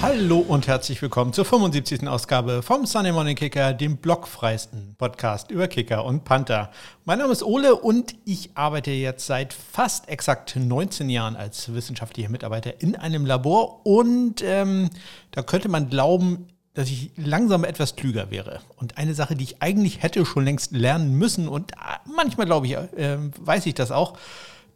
[0.00, 2.06] Hallo und herzlich willkommen zur 75.
[2.06, 6.70] Ausgabe vom Sunday Morning Kicker, dem blockfreisten Podcast über Kicker und Panther.
[7.04, 12.28] Mein Name ist Ole und ich arbeite jetzt seit fast exakt 19 Jahren als wissenschaftlicher
[12.28, 14.88] Mitarbeiter in einem Labor und ähm,
[15.32, 18.60] da könnte man glauben, dass ich langsam etwas klüger wäre.
[18.76, 21.76] Und eine Sache, die ich eigentlich hätte schon längst lernen müssen und äh,
[22.14, 24.16] manchmal glaube ich, äh, weiß ich das auch,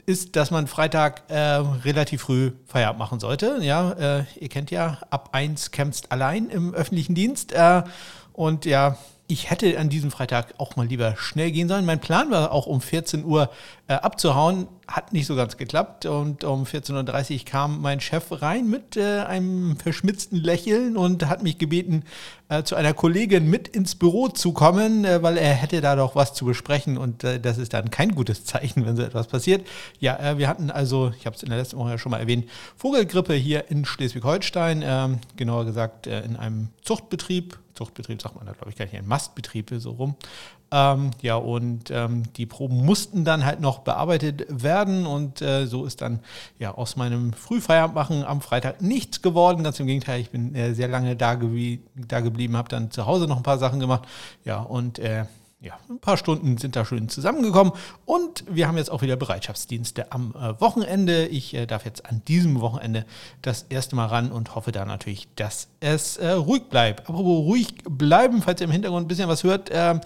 [0.06, 3.58] ist, dass man Freitag äh, relativ früh Feierabend machen sollte.
[3.60, 7.52] Ja, äh, ihr kennt ja, ab 1 kämpft allein im öffentlichen Dienst.
[7.52, 7.82] Äh,
[8.32, 8.98] und ja,
[9.32, 11.86] ich hätte an diesem Freitag auch mal lieber schnell gehen sollen.
[11.86, 13.50] Mein Plan war auch um 14 Uhr
[13.88, 16.04] äh, abzuhauen, hat nicht so ganz geklappt.
[16.04, 21.42] Und um 14.30 Uhr kam mein Chef rein mit äh, einem verschmitzten Lächeln und hat
[21.42, 22.04] mich gebeten,
[22.50, 26.14] äh, zu einer Kollegin mit ins Büro zu kommen, äh, weil er hätte da doch
[26.14, 26.98] was zu besprechen.
[26.98, 29.66] Und äh, das ist dann kein gutes Zeichen, wenn so etwas passiert.
[29.98, 32.20] Ja, äh, wir hatten also, ich habe es in der letzten Woche ja schon mal
[32.20, 38.52] erwähnt, Vogelgrippe hier in Schleswig-Holstein, ähm, genauer gesagt in einem Zuchtbetrieb Zuchtbetrieb sagt man da,
[38.52, 40.16] glaube ich, gar nicht, ein Mastbetrieb so rum.
[40.70, 45.84] Ähm, ja, und ähm, die Proben mussten dann halt noch bearbeitet werden und äh, so
[45.84, 46.20] ist dann
[46.58, 49.64] ja aus meinem Frühfeierabendmachen am Freitag nichts geworden.
[49.64, 53.06] Ganz im Gegenteil, ich bin äh, sehr lange da, ge da geblieben, habe dann zu
[53.06, 54.08] Hause noch ein paar Sachen gemacht.
[54.44, 55.26] Ja, und äh,
[55.62, 57.72] ja, ein paar Stunden sind da schön zusammengekommen
[58.04, 61.26] und wir haben jetzt auch wieder Bereitschaftsdienste am äh, Wochenende.
[61.26, 63.06] Ich äh, darf jetzt an diesem Wochenende
[63.42, 67.08] das erste Mal ran und hoffe da natürlich, dass es äh, ruhig bleibt.
[67.08, 70.00] Apropos ruhig bleiben, falls ihr im Hintergrund ein bisschen was hört, ähm,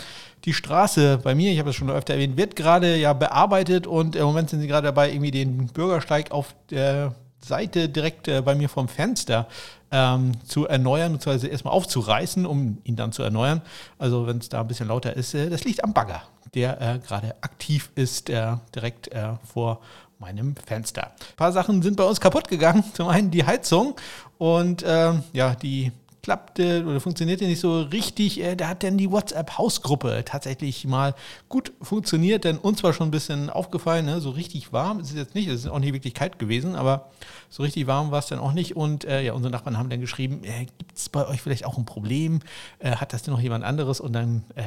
[0.45, 4.15] die Straße bei mir, ich habe es schon öfter erwähnt, wird gerade ja bearbeitet und
[4.15, 8.55] im Moment sind sie gerade dabei, irgendwie den Bürgersteig auf der Seite direkt äh, bei
[8.55, 9.49] mir vom Fenster
[9.91, 13.63] ähm, zu erneuern, beziehungsweise erstmal aufzureißen, um ihn dann zu erneuern.
[13.99, 16.23] Also wenn es da ein bisschen lauter ist, äh, das liegt am Bagger,
[16.55, 19.81] der äh, gerade aktiv ist, äh, direkt äh, vor
[20.19, 21.07] meinem Fenster.
[21.07, 22.85] Ein paar Sachen sind bei uns kaputt gegangen.
[22.95, 23.97] Zum einen die Heizung
[24.39, 25.93] und ähm, ja, die
[26.27, 28.43] klappte oder funktionierte nicht so richtig.
[28.43, 31.15] Äh, da hat dann die WhatsApp-Hausgruppe tatsächlich mal
[31.49, 34.21] gut funktioniert, denn uns war schon ein bisschen aufgefallen, ne?
[34.21, 37.13] so richtig warm ist es jetzt nicht, es ist auch nicht wirklich kalt gewesen, aber
[37.49, 38.75] so richtig warm war es dann auch nicht.
[38.75, 41.79] Und äh, ja, unsere Nachbarn haben dann geschrieben, äh, gibt es bei euch vielleicht auch
[41.79, 42.41] ein Problem?
[42.81, 44.01] Äh, hat das denn noch jemand anderes?
[44.01, 44.65] Und dann äh,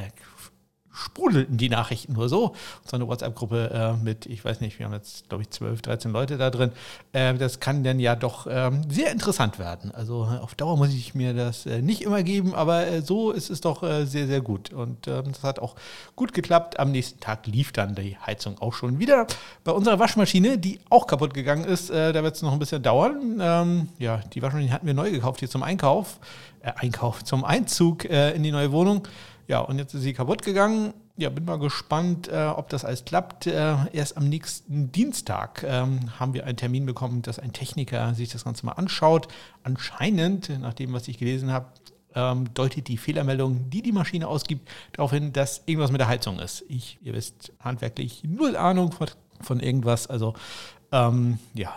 [1.00, 2.56] sprudelten die Nachrichten nur so.
[2.86, 6.12] So eine WhatsApp-Gruppe äh, mit, ich weiß nicht, wir haben jetzt, glaube ich, 12, 13
[6.12, 6.72] Leute da drin.
[7.14, 9.92] Äh, das kann dann ja doch ähm, sehr interessant werden.
[9.92, 13.50] Also auf Dauer muss ich mir das äh, nicht immer geben, aber äh, so ist
[13.50, 14.74] es doch äh, sehr, sehr gut.
[14.74, 15.76] Und ähm, das hat auch
[16.16, 16.80] gut geklappt.
[16.80, 19.28] Am nächsten Tag lief dann die Heizung auch schon wieder.
[19.64, 22.84] Bei unserer Waschmaschine, die auch kaputt gegangen ist, äh, da wird es noch ein bisschen
[22.84, 23.40] dauern.
[23.42, 26.20] Ähm, ja, die Waschmaschine hatten wir neu gekauft hier zum Einkauf.
[26.62, 29.08] Einkauf, zum Einzug in die neue Wohnung.
[29.50, 30.94] Ja, und jetzt ist sie kaputt gegangen.
[31.18, 33.48] Ja, bin mal gespannt, äh, ob das alles klappt.
[33.48, 38.30] Äh, erst am nächsten Dienstag ähm, haben wir einen Termin bekommen, dass ein Techniker sich
[38.30, 39.28] das Ganze mal anschaut.
[39.64, 41.66] Anscheinend, nach dem, was ich gelesen habe,
[42.14, 46.38] ähm, deutet die Fehlermeldung, die die Maschine ausgibt, darauf hin, dass irgendwas mit der Heizung
[46.38, 46.64] ist.
[46.68, 49.08] Ich, ihr wisst, handwerklich null Ahnung von,
[49.42, 50.06] von irgendwas.
[50.06, 50.36] Also,
[50.92, 51.74] ähm, ja,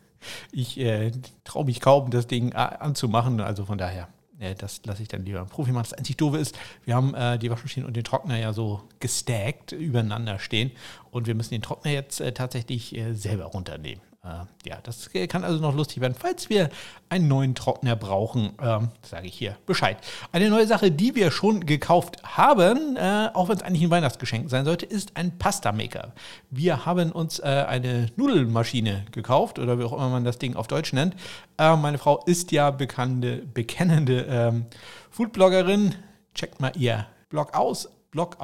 [0.52, 1.10] ich äh,
[1.44, 3.40] traue mich kaum, das Ding äh, anzumachen.
[3.40, 4.08] Also von daher
[4.38, 5.84] äh, das lasse ich dann lieber im Profi machen.
[5.84, 9.72] Das einzig Doofe ist, wir haben äh, die Waschmaschine und den Trockner ja so gestackt
[9.72, 10.70] übereinander stehen
[11.10, 14.02] und wir müssen den Trockner jetzt äh, tatsächlich äh, selber runternehmen.
[14.24, 16.14] Äh, ja, das kann also noch lustig werden.
[16.18, 16.70] Falls wir
[17.10, 19.98] einen neuen Trockner brauchen, ähm, sage ich hier Bescheid.
[20.32, 24.48] Eine neue Sache, die wir schon gekauft haben, äh, auch wenn es eigentlich ein Weihnachtsgeschenk
[24.48, 26.12] sein sollte, ist ein Pasta-Maker.
[26.50, 30.68] Wir haben uns äh, eine Nudelmaschine gekauft oder wie auch immer man das Ding auf
[30.68, 31.14] Deutsch nennt.
[31.58, 34.66] Äh, meine Frau ist ja bekannte, bekennende ähm,
[35.10, 35.94] Foodbloggerin.
[36.34, 38.36] Checkt mal ihr Blog aus, Blog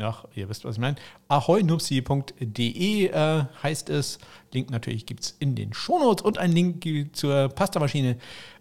[0.00, 0.96] ja, ihr wisst, was ich meine.
[1.28, 4.18] ahoynupsi.de äh, heißt es.
[4.52, 8.16] Link natürlich gibt es in den Shownotes und ein Link zur Pastamaschine,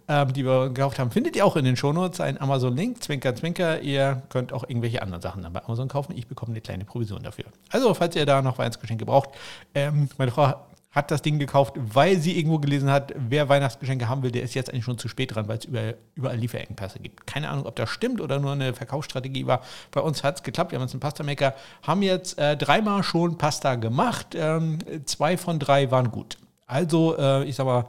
[0.07, 2.19] äh, die wir gekauft haben, findet ihr auch in den Shownotes.
[2.19, 3.81] Ein Amazon-Link, Zwinker, Zwinker.
[3.81, 6.15] Ihr könnt auch irgendwelche anderen Sachen dann bei Amazon kaufen.
[6.15, 7.45] Ich bekomme eine kleine Provision dafür.
[7.69, 9.29] Also, falls ihr da noch Weihnachtsgeschenke braucht,
[9.73, 10.55] ähm, meine Frau
[10.91, 14.55] hat das Ding gekauft, weil sie irgendwo gelesen hat, wer Weihnachtsgeschenke haben will, der ist
[14.55, 17.27] jetzt eigentlich schon zu spät dran, weil es überall, überall Lieferengpässe gibt.
[17.27, 19.61] Keine Ahnung, ob das stimmt oder nur eine Verkaufsstrategie war.
[19.91, 20.71] Bei uns hat es geklappt.
[20.71, 21.53] Wir haben uns einen Pasta-Maker,
[21.83, 24.35] haben jetzt äh, dreimal schon Pasta gemacht.
[24.35, 26.37] Ähm, zwei von drei waren gut.
[26.65, 27.85] Also, äh, ich sag mal,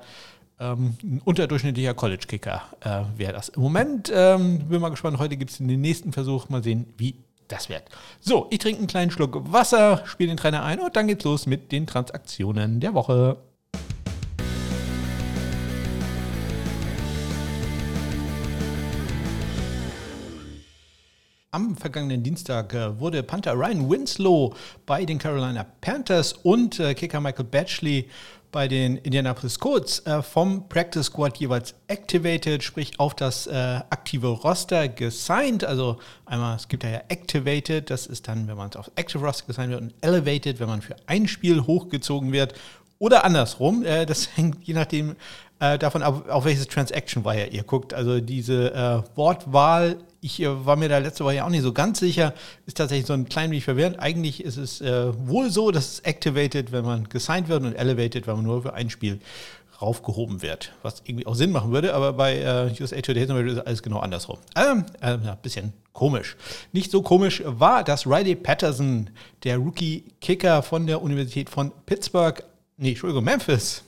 [0.58, 3.48] ähm, ein unterdurchschnittlicher College-Kicker äh, wäre das.
[3.48, 5.18] Im Moment ähm, bin mal gespannt.
[5.18, 6.50] Heute gibt es den nächsten Versuch.
[6.50, 7.14] Mal sehen, wie
[7.52, 7.84] das wird.
[8.20, 11.46] So, ich trinke einen kleinen Schluck Wasser, spiele den Trainer ein und dann geht's los
[11.46, 13.36] mit den Transaktionen der Woche.
[21.52, 24.54] Am vergangenen Dienstag äh, wurde Panther Ryan Winslow
[24.86, 28.08] bei den Carolina Panthers und äh, Kicker Michael Batchley
[28.52, 33.52] bei den Indianapolis Colts äh, vom Practice Squad jeweils activated, sprich auf das äh,
[33.90, 35.64] aktive Roster gesigned.
[35.64, 39.70] Also einmal, es gibt ja activated, das ist dann, wenn man auf Active Roster gesigned
[39.70, 42.54] wird und elevated, wenn man für ein Spiel hochgezogen wird.
[42.98, 45.16] Oder andersrum, äh, das hängt je nachdem
[45.60, 47.94] äh, davon ab, auf welches Transaction Wire ihr guckt.
[47.94, 51.72] Also diese äh, Wortwahl ich äh, war mir da letzte Woche ja auch nicht so
[51.72, 52.34] ganz sicher.
[52.66, 53.98] Ist tatsächlich so ein klein wenig verwirrend.
[53.98, 58.26] Eigentlich ist es äh, wohl so, dass es activated, wenn man gesigned wird und elevated,
[58.26, 59.20] wenn man nur für ein Spiel
[59.80, 60.72] raufgehoben wird.
[60.82, 64.38] Was irgendwie auch Sinn machen würde, aber bei äh, USA Today ist alles genau andersrum.
[64.56, 66.36] Ähm, äh, ein bisschen komisch.
[66.72, 69.10] Nicht so komisch war, dass Riley Patterson,
[69.42, 72.42] der Rookie-Kicker von der Universität von Pittsburgh,
[72.76, 73.82] nee, Entschuldigung, Memphis,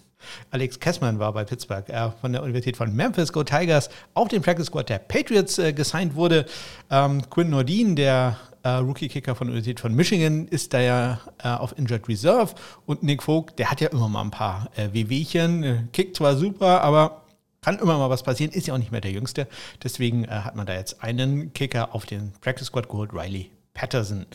[0.50, 4.42] Alex Kessmann war bei Pittsburgh er von der Universität von Memphis Go Tigers auf den
[4.42, 6.46] Practice Squad der Patriots äh, gesigned wurde.
[6.90, 11.48] Ähm, Quinn Nordin, der äh, Rookie-Kicker von der Universität von Michigan, ist da ja äh,
[11.48, 12.54] auf Injured Reserve.
[12.86, 15.62] Und Nick Vogt, der hat ja immer mal ein paar äh, Wehwehchen.
[15.62, 17.22] Äh, kickt zwar super, aber
[17.60, 19.46] kann immer mal was passieren, ist ja auch nicht mehr der Jüngste.
[19.82, 24.26] Deswegen äh, hat man da jetzt einen Kicker auf den Practice Squad geholt, Riley Patterson.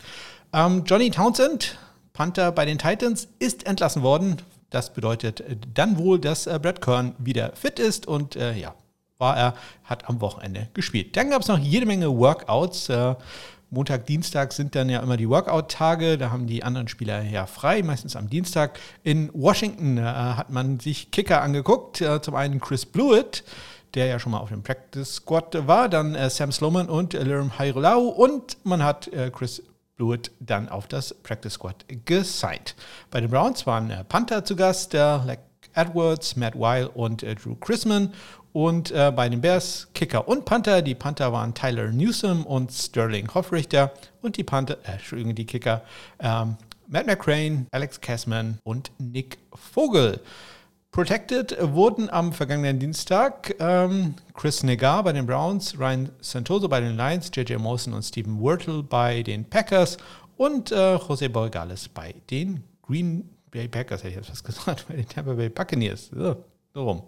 [0.52, 1.78] Ähm, Johnny Townsend,
[2.12, 4.38] Panther bei den Titans, ist entlassen worden
[4.70, 8.74] das bedeutet äh, dann wohl, dass äh, Brad Kern wieder fit ist und äh, ja,
[9.18, 9.54] war er,
[9.84, 11.16] hat am Wochenende gespielt.
[11.16, 12.88] Dann gab es noch jede Menge Workouts.
[12.88, 13.14] Äh,
[13.70, 16.16] Montag, Dienstag sind dann ja immer die Workout-Tage.
[16.16, 18.78] Da haben die anderen Spieler ja frei, meistens am Dienstag.
[19.02, 22.00] In Washington äh, hat man sich Kicker angeguckt.
[22.00, 23.44] Äh, zum einen Chris Blewett,
[23.94, 27.22] der ja schon mal auf dem Practice Squad war, dann äh, Sam Sloman und äh,
[27.22, 29.62] Liram Hairolau und man hat Chris
[29.98, 32.74] Blewett dann auf das Practice Squad gesigned.
[33.10, 35.40] Bei den Browns waren äh, Panther zu Gast, der Leck
[35.74, 38.14] Edwards, Matt Weil und äh, Drew Chrisman.
[38.52, 40.80] Und äh, bei den Bears Kicker und Panther.
[40.80, 43.92] Die Panther waren Tyler Newsom und Sterling Hoffrichter.
[44.22, 45.82] Und die Panther, äh, Entschuldigung, die Kicker
[46.18, 46.56] ähm,
[46.86, 50.20] Matt McCrane, Alex Kessman und Nick Vogel.
[50.90, 56.96] Protected wurden am vergangenen Dienstag ähm, Chris Negar bei den Browns, Ryan Santoso bei den
[56.96, 59.98] Lions, JJ Mawson und Stephen Wurtle bei den Packers
[60.38, 64.96] und äh, José Borgales bei den Green Bay Packers, hätte ich jetzt was gesagt, bei
[64.96, 66.10] den Tampa Bay Buccaneers.
[66.12, 66.36] So,
[66.72, 67.02] so rum.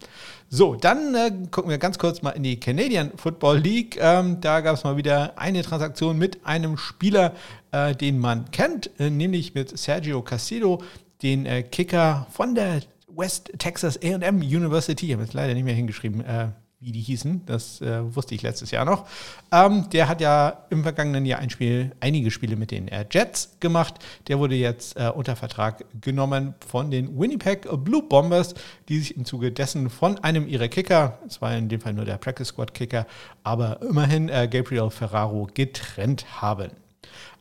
[0.50, 3.96] So, dann äh, gucken wir ganz kurz mal in die Canadian Football League.
[3.98, 7.34] Ähm, da gab es mal wieder eine Transaktion mit einem Spieler,
[7.72, 10.82] äh, den man kennt, äh, nämlich mit Sergio Casido,
[11.22, 12.82] den äh, Kicker von der
[13.16, 16.48] West Texas AM University, ich habe jetzt leider nicht mehr hingeschrieben, äh,
[16.80, 19.06] wie die hießen, das äh, wusste ich letztes Jahr noch.
[19.52, 23.56] Ähm, der hat ja im vergangenen Jahr ein Spiel, einige Spiele mit den äh, Jets
[23.60, 23.96] gemacht.
[24.28, 28.54] Der wurde jetzt äh, unter Vertrag genommen von den Winnipeg Blue Bombers,
[28.88, 32.06] die sich im Zuge dessen von einem ihrer Kicker, es war in dem Fall nur
[32.06, 33.06] der Practice Squad Kicker,
[33.44, 36.70] aber immerhin äh, Gabriel Ferraro getrennt haben.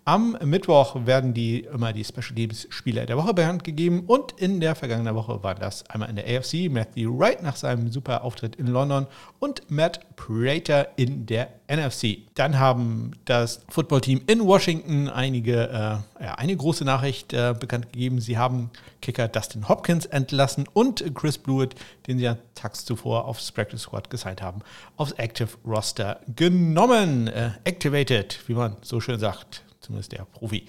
[0.09, 4.59] Am Mittwoch werden die immer die Special Teams Spieler der Woche bekannt gegeben und in
[4.59, 8.55] der vergangenen Woche war das einmal in der AFC Matthew Wright nach seinem super Auftritt
[8.55, 9.05] in London
[9.37, 12.21] und Matt Prater in der NFC.
[12.33, 18.19] Dann haben das Footballteam in Washington einige, äh, ja, eine große Nachricht äh, bekannt gegeben.
[18.19, 18.71] Sie haben
[19.03, 21.75] Kicker Dustin Hopkins entlassen und Chris Blewett,
[22.07, 24.61] den sie ja tags zuvor aufs Practice Squad gesigned haben,
[24.97, 27.27] aufs Active Roster genommen.
[27.27, 30.65] Äh, activated, wie man so schön sagt zumindest der Profi.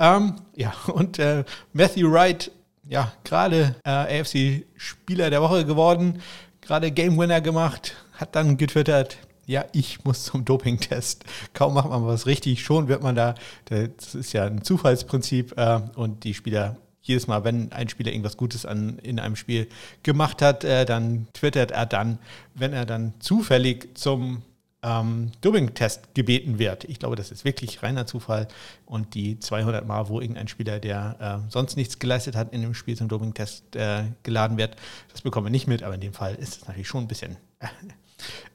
[0.00, 2.50] Ähm, ja, und äh, Matthew Wright,
[2.88, 6.20] ja, gerade äh, AFC-Spieler der Woche geworden,
[6.60, 11.24] gerade Game Winner gemacht, hat dann getwittert, ja, ich muss zum Dopingtest.
[11.52, 13.34] Kaum macht man was richtig, schon wird man da,
[13.66, 18.38] das ist ja ein Zufallsprinzip äh, und die Spieler jedes Mal, wenn ein Spieler irgendwas
[18.38, 19.68] Gutes an, in einem Spiel
[20.02, 22.18] gemacht hat, äh, dann twittert er dann,
[22.54, 24.42] wenn er dann zufällig zum
[24.84, 26.84] ähm, Doping-Test gebeten wird.
[26.84, 28.46] Ich glaube, das ist wirklich reiner Zufall.
[28.86, 32.74] Und die 200 Mal, wo irgendein Spieler, der äh, sonst nichts geleistet hat, in dem
[32.74, 34.76] Spiel zum Doping-Test äh, geladen wird,
[35.10, 35.82] das bekommen wir nicht mit.
[35.82, 37.36] Aber in dem Fall ist es natürlich schon ein bisschen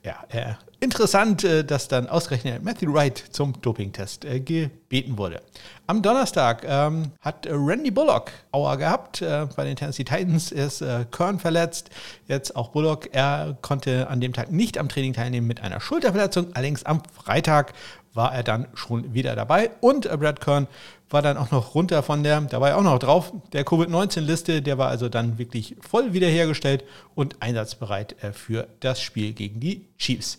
[0.04, 5.42] ja, äh, interessant, äh, dass dann ausgerechnet Matthew Wright zum Dopingtest äh, gebeten wurde.
[5.88, 9.22] Am Donnerstag ähm, hat Randy Bullock Aua gehabt.
[9.22, 11.90] Äh, bei den Tennessee Titans ist äh, Kern verletzt.
[12.28, 13.10] Jetzt auch Bullock.
[13.12, 16.48] Er konnte an dem Tag nicht am Training teilnehmen mit einer Schulterverletzung.
[16.54, 17.74] Allerdings am Freitag
[18.14, 19.72] war er dann schon wieder dabei.
[19.82, 20.68] Und äh, Brad Kern
[21.10, 24.62] war dann auch noch runter von der, da war er auch noch drauf, der Covid-19-Liste,
[24.62, 26.84] der war also dann wirklich voll wiederhergestellt
[27.16, 30.38] und einsatzbereit äh, für das Spiel gegen die Chiefs.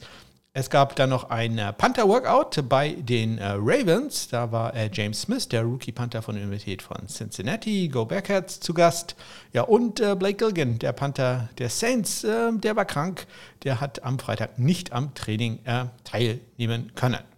[0.52, 4.28] Es gab dann noch ein äh, Panther-Workout bei den Ravens.
[4.28, 9.14] Da war James Smith, der Rookie-Panther von der Universität von Cincinnati, Go Bearcats, zu Gast.
[9.52, 13.28] Ja, und Blake Gilgan, der Panther der Saints, der war krank.
[13.62, 15.60] Der hat am Freitag nicht am Training
[16.02, 17.29] teilnehmen können.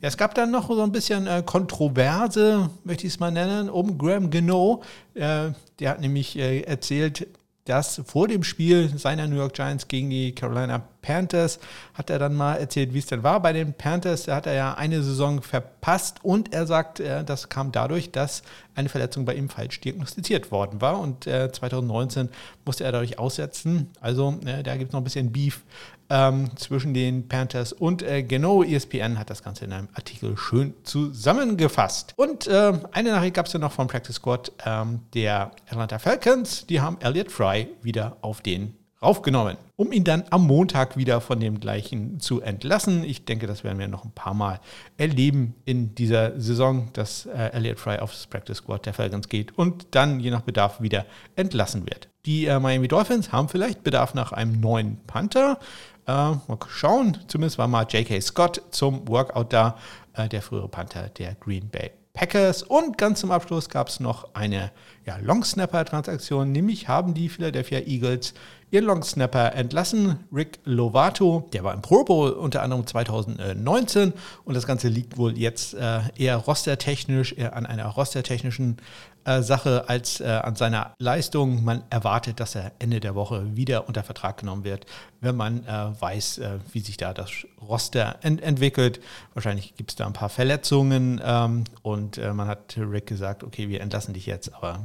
[0.00, 3.98] Es gab dann noch so ein bisschen äh, Kontroverse, möchte ich es mal nennen, um
[3.98, 4.82] Graham Gino.
[5.14, 5.50] Äh,
[5.80, 7.26] der hat nämlich äh, erzählt,
[7.64, 11.58] dass vor dem Spiel seiner New York Giants gegen die Carolina Panthers
[11.94, 14.24] hat er dann mal erzählt, wie es denn war bei den Panthers.
[14.24, 18.42] Da hat er ja eine Saison verpasst und er sagt, äh, das kam dadurch, dass
[18.74, 22.30] eine Verletzung bei ihm falsch diagnostiziert worden war und 2019 äh,
[22.66, 23.90] musste er dadurch aussetzen.
[24.00, 25.62] Also äh, da gibt es noch ein bisschen Beef
[26.10, 30.74] ähm, zwischen den Panthers und äh, genau ESPN hat das Ganze in einem Artikel schön
[30.84, 32.12] zusammengefasst.
[32.16, 36.66] Und äh, eine Nachricht gab es ja noch vom Practice Squad ähm, der Atlanta Falcons.
[36.66, 41.38] Die haben Elliot Fry wieder auf den raufgenommen, um ihn dann am Montag wieder von
[41.38, 43.04] dem gleichen zu entlassen.
[43.04, 44.60] Ich denke, das werden wir noch ein paar Mal
[44.96, 49.86] erleben in dieser Saison, dass äh, Elliot Fry aufs Practice Squad der Falcons geht und
[49.92, 52.08] dann je nach Bedarf wieder entlassen wird.
[52.26, 55.58] Die äh, Miami Dolphins haben vielleicht Bedarf nach einem neuen Panther.
[56.06, 58.20] Äh, mal schauen, zumindest war mal J.K.
[58.20, 59.78] Scott zum Workout da,
[60.14, 62.64] äh, der frühere Panther der Green Bay Packers.
[62.64, 64.72] Und ganz zum Abschluss gab es noch eine
[65.06, 68.34] ja, Long-Snapper-Transaktion, nämlich haben die Philadelphia Eagles
[68.70, 71.48] ihren Longsnapper entlassen, Rick Lovato.
[71.52, 74.12] Der war im Pro Bowl unter anderem 2019
[74.44, 78.76] und das Ganze liegt wohl jetzt äh, eher rostertechnisch, eher an einer rostertechnischen
[79.24, 81.64] äh, Sache als äh, an seiner Leistung.
[81.64, 84.86] Man erwartet, dass er Ende der Woche wieder unter Vertrag genommen wird,
[85.20, 89.00] wenn man äh, weiß, äh, wie sich da das Roster ent entwickelt.
[89.34, 93.68] Wahrscheinlich gibt es da ein paar Verletzungen ähm, und äh, man hat Rick gesagt, okay,
[93.68, 94.80] wir entlassen dich jetzt, aber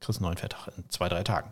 [0.00, 1.50] kriegst einen neuen Vertrag in zwei, drei Tagen.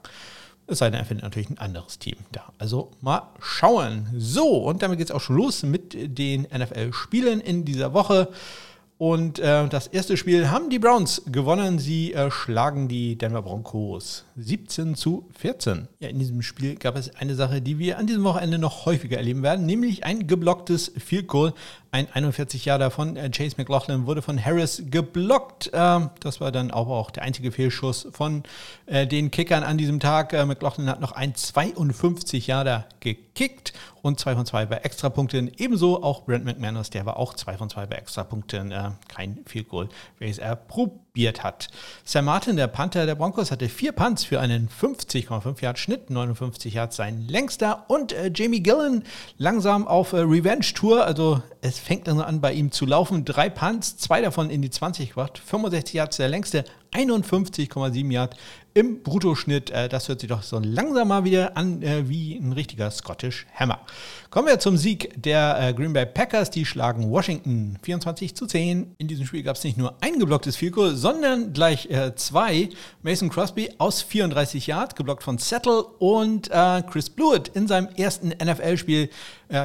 [0.69, 2.53] Es sei denn, er findet natürlich ein anderes Team da.
[2.59, 4.09] Also mal schauen.
[4.17, 8.29] So, und damit geht es auch schon los mit den NFL-Spielen in dieser Woche.
[8.99, 11.79] Und äh, das erste Spiel haben die Browns gewonnen.
[11.79, 15.89] Sie äh, schlagen die Denver Broncos 17 zu 14.
[16.01, 19.19] Ja, in diesem Spiel gab es eine Sache, die wir an diesem Wochenende noch häufiger
[19.19, 21.53] erleben werden, nämlich ein geblocktes Field Goal.
[21.97, 25.71] Ein 41 Jahre davon, äh, Chase McLaughlin, wurde von Harris geblockt.
[25.73, 28.43] Ähm, das war dann auch, auch der einzige Fehlschuss von
[28.85, 30.35] äh, den Kickern an diesem Tag.
[30.35, 33.73] Äh, McLaughlin hat noch ein 52 Jahre gekickt
[34.03, 35.51] und 2 von 2 bei Extrapunkten.
[35.57, 38.75] Ebenso auch Brent McManus, der war auch 2 von 2 bei Extrapunkten.
[39.09, 39.89] kein Field Goal,
[40.19, 41.69] welches er probiert hat.
[42.05, 46.75] Sam Martin, der Panther der Broncos, hatte vier Punts für einen 50,5 Yard Schnitt, 59
[46.75, 49.03] Yards sein längster und Jamie Gillen
[49.39, 53.25] langsam auf Revenge Tour, also es fängt dann an, bei ihm zu laufen.
[53.25, 58.37] Drei Punts, zwei davon in die 20 gebracht, 65 Yards der längste, 51,7 Yard
[58.77, 59.71] im Bruttoschnitt.
[59.71, 63.47] Äh, das hört sich doch so langsam mal wieder an äh, wie ein richtiger Scottish
[63.55, 63.81] Hammer.
[64.29, 66.51] Kommen wir zum Sieg der äh, Green Bay Packers.
[66.51, 68.95] Die schlagen Washington 24 zu 10.
[68.99, 72.69] In diesem Spiel gab es nicht nur ein geblocktes Goal, sondern gleich zwei.
[73.03, 76.51] Mason Crosby aus 34 Yards, geblockt von Settle und
[76.91, 79.09] Chris Blewett in seinem ersten NFL-Spiel.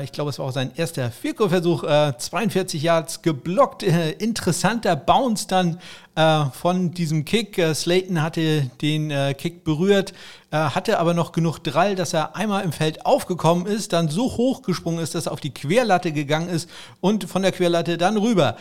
[0.03, 1.83] ich glaube, es war auch sein erster Goal-Versuch.
[1.83, 3.83] 42 Yards geblockt.
[3.83, 5.79] interessanter Bounce dann
[6.13, 7.59] von diesem Kick.
[7.73, 10.13] Slayton hatte den den äh, Kick berührt,
[10.51, 14.37] äh, hatte aber noch genug Drall, dass er einmal im Feld aufgekommen ist, dann so
[14.37, 18.17] hoch gesprungen ist, dass er auf die Querlatte gegangen ist und von der Querlatte dann
[18.17, 18.57] rüber.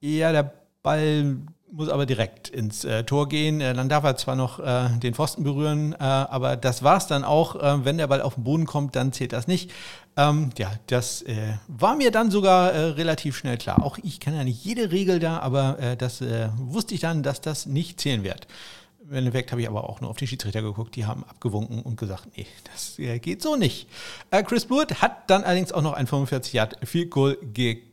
[0.00, 0.52] Ja, der
[0.82, 1.36] Ball
[1.72, 3.60] muss aber direkt ins äh, Tor gehen.
[3.60, 7.06] Äh, dann darf er zwar noch äh, den Pfosten berühren, äh, aber das war es
[7.06, 7.56] dann auch.
[7.56, 9.70] Äh, wenn der Ball auf den Boden kommt, dann zählt das nicht.
[10.16, 13.82] Ähm, ja, das äh, war mir dann sogar relativ schnell klar.
[13.82, 16.22] Auch ich kenne ja nicht jede Regel da, aber das
[16.56, 18.46] wusste ich dann, dass das nicht zählen wird.
[19.00, 21.96] Im Endeffekt habe ich aber auch nur auf die Schiedsrichter geguckt, die haben abgewunken und
[21.96, 23.88] gesagt, nee, das geht so nicht.
[24.46, 27.38] Chris Blewett hat dann allerdings auch noch ein 45 Yard Field Goal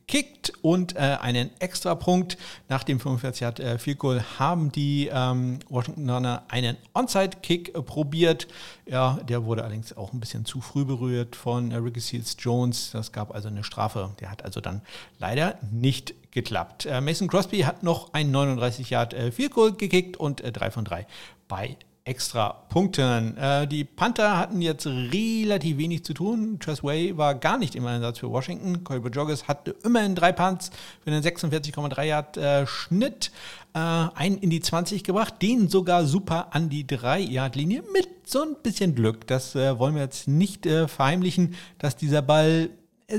[0.08, 2.38] gekickt und äh, einen Extrapunkt.
[2.70, 7.82] Nach dem 45 Yard äh, Field Goal haben die ähm, Washingtoner einen Onside Kick äh,
[7.82, 8.48] probiert.
[8.86, 12.92] Ja, der wurde allerdings auch ein bisschen zu früh berührt von äh, Ricky Seals Jones.
[12.92, 14.12] Das gab also eine Strafe.
[14.20, 14.82] Der hat also dann
[15.20, 16.86] leider nicht geklappt.
[16.86, 20.72] Äh, Mason Crosby hat noch ein 39 Yard äh, Field Goal gekickt und äh, 3
[20.72, 21.08] von 3
[21.48, 23.36] bei extra Punkten.
[23.36, 26.60] Äh, die Panther hatten jetzt relativ wenig zu tun.
[26.60, 28.84] Tress Way war gar nicht im Einsatz für Washington.
[28.84, 30.70] Colby Joggers hatte immerhin drei Punts
[31.04, 33.32] für einen 46,3 Yard äh, Schnitt.
[33.74, 38.08] Äh, einen in die 20 gebracht, den sogar super an die 3 Yard Linie mit
[38.26, 39.26] so ein bisschen Glück.
[39.26, 42.70] Das äh, wollen wir jetzt nicht äh, verheimlichen, dass dieser Ball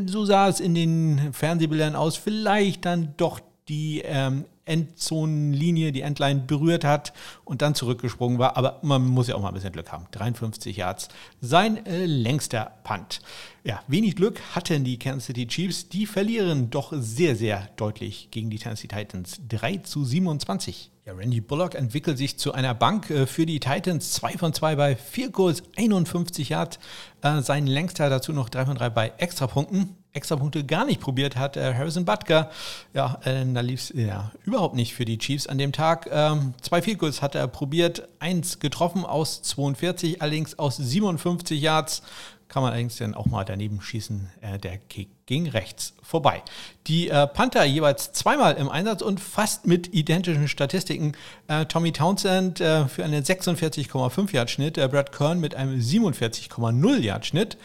[0.07, 6.40] so sah es in den Fernsehbildern aus, vielleicht dann doch die ähm, Endzonenlinie, die Endline
[6.40, 7.12] berührt hat
[7.44, 8.56] und dann zurückgesprungen war.
[8.56, 10.06] Aber man muss ja auch mal ein bisschen Glück haben.
[10.11, 11.08] 53 Yards,
[11.40, 13.20] sein äh, längster Punt.
[13.64, 15.88] Ja, wenig Glück hatten die Kansas City Chiefs.
[15.88, 19.40] Die verlieren doch sehr, sehr deutlich gegen die Tennessee Titans.
[19.49, 20.90] 3 zu 27.
[21.06, 24.12] Ja, Randy Bullock entwickelt sich zu einer Bank äh, für die Titans.
[24.14, 26.80] 2 von 2 bei 4 Goals, 51 Yards.
[27.23, 29.96] Äh, sein längster dazu noch 3 von 3 bei Extrapunkten.
[30.16, 32.50] Extrapunkte gar nicht probiert hat, äh, Harrison Butker.
[32.94, 36.08] Ja, äh, da lief es ja, überhaupt nicht für die Chiefs an dem Tag.
[36.11, 42.02] Ähm, zwei Field hat er probiert, eins getroffen aus 42, allerdings aus 57 Yards
[42.48, 44.30] kann man allerdings dann auch mal daneben schießen.
[44.40, 46.42] Äh, der Kick ging rechts vorbei.
[46.86, 51.12] Die äh, Panther jeweils zweimal im Einsatz und fast mit identischen Statistiken.
[51.48, 57.26] Äh, Tommy Townsend äh, für einen 46,5 Yard Schnitt, Brad Kern mit einem 47,0 Yard
[57.26, 57.58] Schnitt.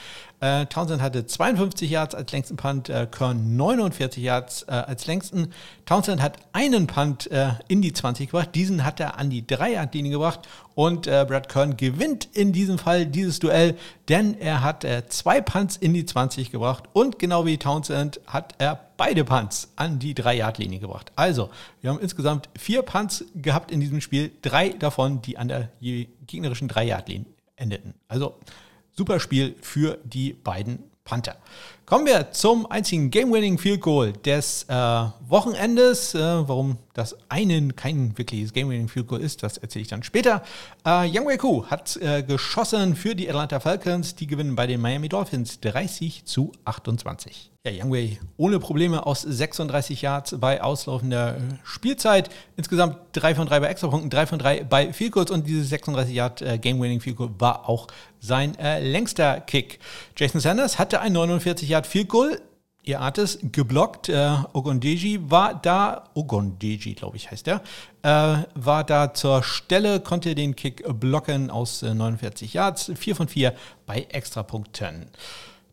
[0.69, 5.53] Townsend hatte 52 Yards als längsten Punt, äh, Kern 49 Yards äh, als längsten.
[5.85, 7.29] Townsend hat einen Punt
[7.67, 11.77] in die 20 gebracht, diesen hat er an die 3-Yard-Linie gebracht und äh, Brad Kern
[11.77, 13.77] gewinnt in diesem Fall dieses Duell,
[14.09, 18.55] denn er hat äh, zwei Punts in die 20 gebracht und genau wie Townsend hat
[18.57, 21.11] er beide Punts an die 3-Yard-Linie gebracht.
[21.15, 21.49] Also,
[21.81, 25.69] wir haben insgesamt vier Punts gehabt in diesem Spiel, drei davon, die an der
[26.27, 27.25] gegnerischen 3-Yard-Linie
[27.55, 27.93] endeten.
[28.07, 28.37] Also,
[28.91, 31.37] super Spiel für die beiden Panther.
[31.91, 36.15] Kommen wir zum einzigen Game-Winning Field Goal des äh, Wochenendes.
[36.15, 40.43] Äh, warum das einen kein wirkliches Game-Winning Field Goal ist, das erzähle ich dann später.
[40.85, 44.15] Äh, Young Wei Koo hat äh, geschossen für die Atlanta Falcons.
[44.15, 47.51] Die gewinnen bei den Miami Dolphins 30 zu 28.
[47.63, 52.29] Ja, Young Wei ohne Probleme aus 36 Yards bei auslaufender äh, Spielzeit.
[52.57, 56.13] Insgesamt 3 von 3 bei Extrapunkten, 3 von 3 bei Field Goals und dieses 36
[56.13, 57.87] Yard äh, Game-Winning Field Goal war auch
[58.19, 59.79] sein längster Kick.
[60.15, 62.41] Jason Sanders hatte ein 49 Yard Field Goal.
[62.83, 64.09] Ihr ahnt geblockt.
[64.09, 67.61] Äh, Ogondeji war da, Ogondeji, glaube ich, heißt er,
[68.01, 73.27] äh, war da zur Stelle, konnte den Kick blocken aus äh, 49 Yards, 4 von
[73.27, 73.53] 4
[73.85, 75.11] bei Extrapunkten.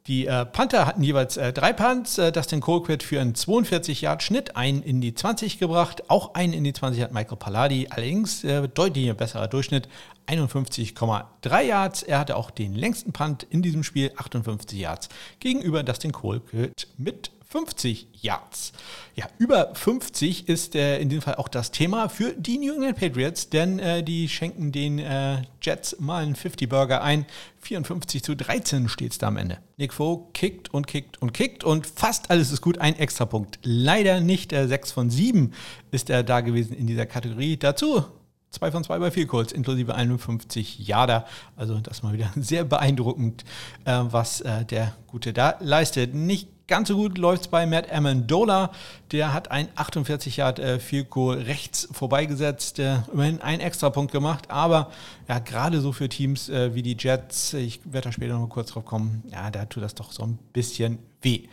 [0.09, 2.17] Die äh, Panther hatten jeweils äh, drei Punts.
[2.17, 6.09] Äh, Dustin Colquitt für einen 42-Yard-Schnitt, einen in die 20 gebracht.
[6.09, 9.87] Auch einen in die 20 hat Michael Palladi, allerdings äh, deutlich besserer Durchschnitt,
[10.27, 12.03] 51,3 Yards.
[12.03, 15.11] Er hatte auch den längsten Punt in diesem Spiel, 58 Yards,
[15.41, 18.73] gegenüber Dustin Colquitt mit 50 Yards.
[19.15, 22.99] Ja, über 50 ist äh, in diesem Fall auch das Thema für die New England
[22.99, 27.25] Patriots, denn äh, die schenken den äh, Jets mal einen 50-Burger ein.
[27.61, 29.59] 54 zu 13 steht es da am Ende.
[29.79, 32.79] Nick Foe kickt und kickt und kickt und fast alles ist gut.
[32.79, 33.59] Ein Extrapunkt.
[33.63, 34.51] Leider nicht.
[34.51, 35.55] der 6 von 7
[35.91, 37.57] ist er da gewesen in dieser Kategorie.
[37.57, 38.05] Dazu
[38.51, 41.27] 2 von 2 bei Field Goals, inklusive 51 Yarder.
[41.57, 43.45] Also das mal wieder sehr beeindruckend,
[43.87, 46.15] äh, was äh, der Gute da leistet.
[46.15, 48.71] Nicht ganz so gut läuft es bei Matt Amendola.
[49.11, 54.51] Der hat ein 48 Yard äh, Field Goal rechts vorbeigesetzt, äh, immerhin einen Extrapunkt gemacht,
[54.51, 54.93] aber
[55.29, 58.49] ja, gerade so für Teams äh, wie die Jets, ich werde da später noch mal
[58.49, 61.49] kurz drauf kommen, ja, da tut das doch so ein bisschen weh.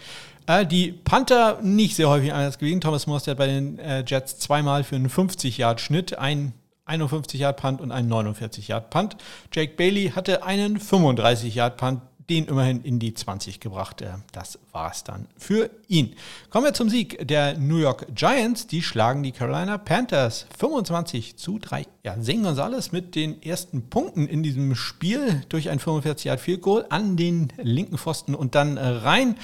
[0.46, 2.82] Äh, die Panther nicht sehr häufig anders gewesen.
[2.82, 6.54] Thomas Morse hat bei den Jets zweimal für einen 50 Yard Schnitt ein
[6.86, 9.18] 51 Yard Punt und einen 49 Yard Punt.
[9.52, 14.02] Jake Bailey hatte einen 35 Yard Punt, den immerhin in die 20 gebracht.
[14.02, 16.16] Äh, das war es dann für ihn.
[16.50, 18.68] Kommen wir zum Sieg der New York Giants.
[18.68, 21.86] Die schlagen die Carolina Panthers 25 zu 3.
[22.04, 26.62] Ja, Zane Gonzalez mit den ersten Punkten in diesem Spiel durch ein 45 Yard Field
[26.62, 29.38] Goal an den linken Pfosten und dann äh, rein.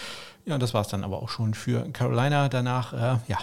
[0.45, 2.49] Ja, das war es dann aber auch schon für Carolina.
[2.49, 3.37] Danach, äh, ja,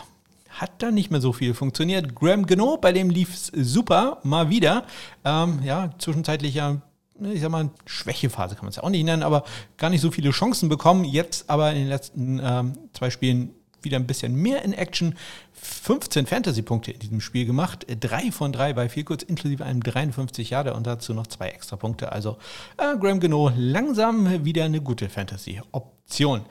[0.49, 2.15] hat da nicht mehr so viel funktioniert.
[2.15, 4.85] Graham Geno, bei dem lief es super, mal wieder.
[5.25, 6.81] Ähm, ja, zwischenzeitlich ja
[7.21, 9.45] ich sag mal, Schwächephase kann man es ja auch nicht nennen, aber
[9.77, 11.05] gar nicht so viele Chancen bekommen.
[11.05, 15.15] Jetzt aber in den letzten ähm, zwei Spielen wieder ein bisschen mehr in Action.
[15.61, 17.87] 15 Fantasy-Punkte in diesem Spiel gemacht.
[18.01, 21.77] Drei von drei bei viel kurz, inklusive einem 53 Jahre und dazu noch zwei extra
[21.77, 22.13] Punkte.
[22.13, 22.39] Also
[22.77, 26.43] äh, Graham Geno langsam wieder eine gute Fantasy-Option.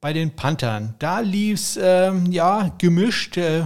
[0.00, 3.36] Bei den Panthern, da lief es ähm, ja gemischt.
[3.36, 3.64] Äh,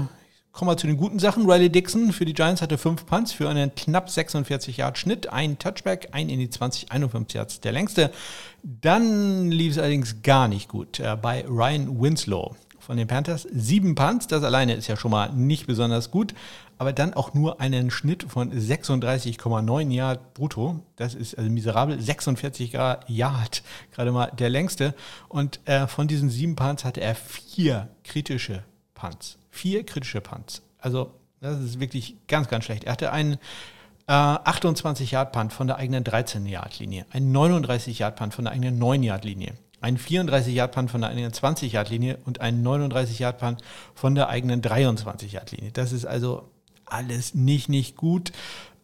[0.55, 1.51] Kommen wir zu den guten Sachen.
[1.51, 5.59] Riley Dixon für die Giants hatte fünf Punts für einen knapp 46 Yard Schnitt, ein
[5.59, 8.13] Touchback, ein in die 20, 51 Yards, der längste.
[8.63, 13.49] Dann lief es allerdings gar nicht gut äh, bei Ryan Winslow von den Panthers.
[13.53, 16.35] Sieben Punts, das alleine ist ja schon mal nicht besonders gut,
[16.79, 20.79] aber dann auch nur einen Schnitt von 36,9 Yard brutto.
[20.95, 22.01] Das ist also miserabel.
[22.01, 22.75] 46
[23.09, 24.95] Yard, gerade mal der längste.
[25.29, 28.63] Und äh, von diesen sieben Punts hatte er vier kritische
[29.05, 29.37] Punts.
[29.51, 30.63] Vier kritische Punts.
[30.79, 31.13] Also,
[31.43, 32.85] das ist wirklich ganz, ganz schlecht.
[32.85, 33.35] Er hatte einen
[34.07, 41.03] äh, 28-Yard-Punt von der eigenen 13-Yard-Linie, einen 39-Yard-Punt von der eigenen 9-Yard-Linie, einen 34-Yard-Punt von
[41.03, 43.61] der eigenen 20-Yard-Linie und einen 39-Yard-Punt
[43.95, 45.73] von der eigenen 23-Yard-Linie.
[45.73, 46.49] Das ist also
[46.87, 48.33] alles nicht, nicht gut.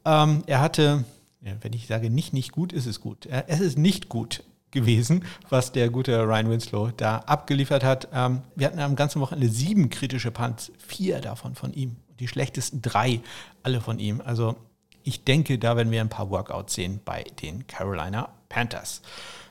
[0.05, 1.05] Ähm, er hatte,
[1.41, 3.27] wenn ich sage nicht, nicht gut, ist es gut.
[3.47, 8.09] Es ist nicht gut gewesen, was der gute Ryan Winslow da abgeliefert hat.
[8.13, 11.97] Ähm, wir hatten am ganzen Wochenende sieben kritische Punts, vier davon von ihm.
[12.19, 13.21] Die schlechtesten drei,
[13.63, 14.21] alle von ihm.
[14.25, 14.57] Also
[15.03, 19.03] ich denke, da werden wir ein paar Workouts sehen bei den Carolina Panthers.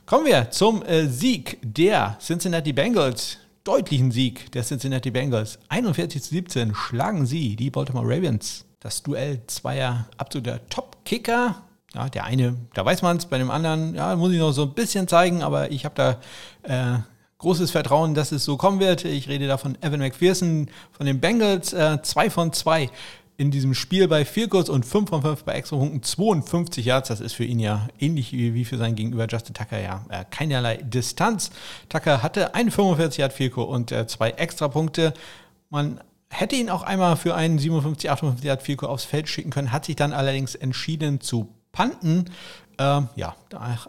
[0.05, 3.38] Kommen wir zum äh, Sieg der Cincinnati Bengals.
[3.63, 5.60] Deutlichen Sieg der Cincinnati Bengals.
[5.69, 8.65] 41 zu 17 schlagen sie die Baltimore Ravens.
[8.79, 11.62] Das Duell zweier absoluter Top-Kicker.
[11.95, 14.63] Ja, der eine, da weiß man es, bei dem anderen, ja, muss ich noch so
[14.63, 16.19] ein bisschen zeigen, aber ich habe da
[16.63, 16.99] äh,
[17.39, 19.06] großes Vertrauen, dass es so kommen wird.
[19.06, 22.89] Ich rede da von Evan McPherson von den Bengals, äh, zwei von zwei
[23.38, 27.08] in diesem Spiel bei 4 Goals und 5 von 5 bei Extrapunkten 52 Yards.
[27.08, 30.75] Das ist für ihn ja ähnlich wie für seinen Gegenüber Justin Tucker ja äh, keinerlei
[30.78, 31.49] Distanz.
[31.88, 35.13] Tucker hatte einen 45 Yard Field und äh, zwei Extrapunkte.
[35.69, 39.71] Man hätte ihn auch einmal für einen 57, 58 Yard Field aufs Feld schicken können,
[39.71, 42.25] hat sich dann allerdings entschieden zu panten.
[42.77, 43.36] Ähm, ja,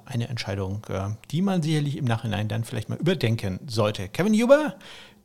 [0.05, 4.09] eine Entscheidung, äh, die man sicherlich im Nachhinein dann vielleicht mal überdenken sollte.
[4.09, 4.75] Kevin Huber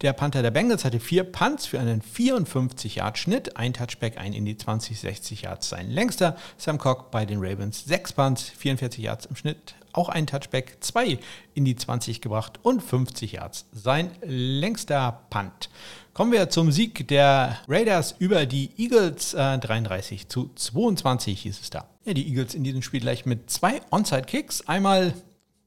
[0.01, 4.57] der Panther der Bengals hatte vier Punts für einen 54-Yard-Schnitt, ein Touchback, ein in die
[4.57, 6.35] 20, 60 Yards sein längster.
[6.57, 11.19] Sam Cock bei den Ravens sechs Punts, 44 Yards im Schnitt, auch ein Touchback, zwei
[11.53, 15.69] in die 20 gebracht und 50 Yards sein längster Punt.
[16.13, 19.33] Kommen wir zum Sieg der Raiders über die Eagles.
[19.33, 21.89] Äh, 33 zu 22 hieß es da.
[22.05, 24.67] Ja, die Eagles in diesem Spiel gleich mit zwei Onside-Kicks.
[24.67, 25.13] Einmal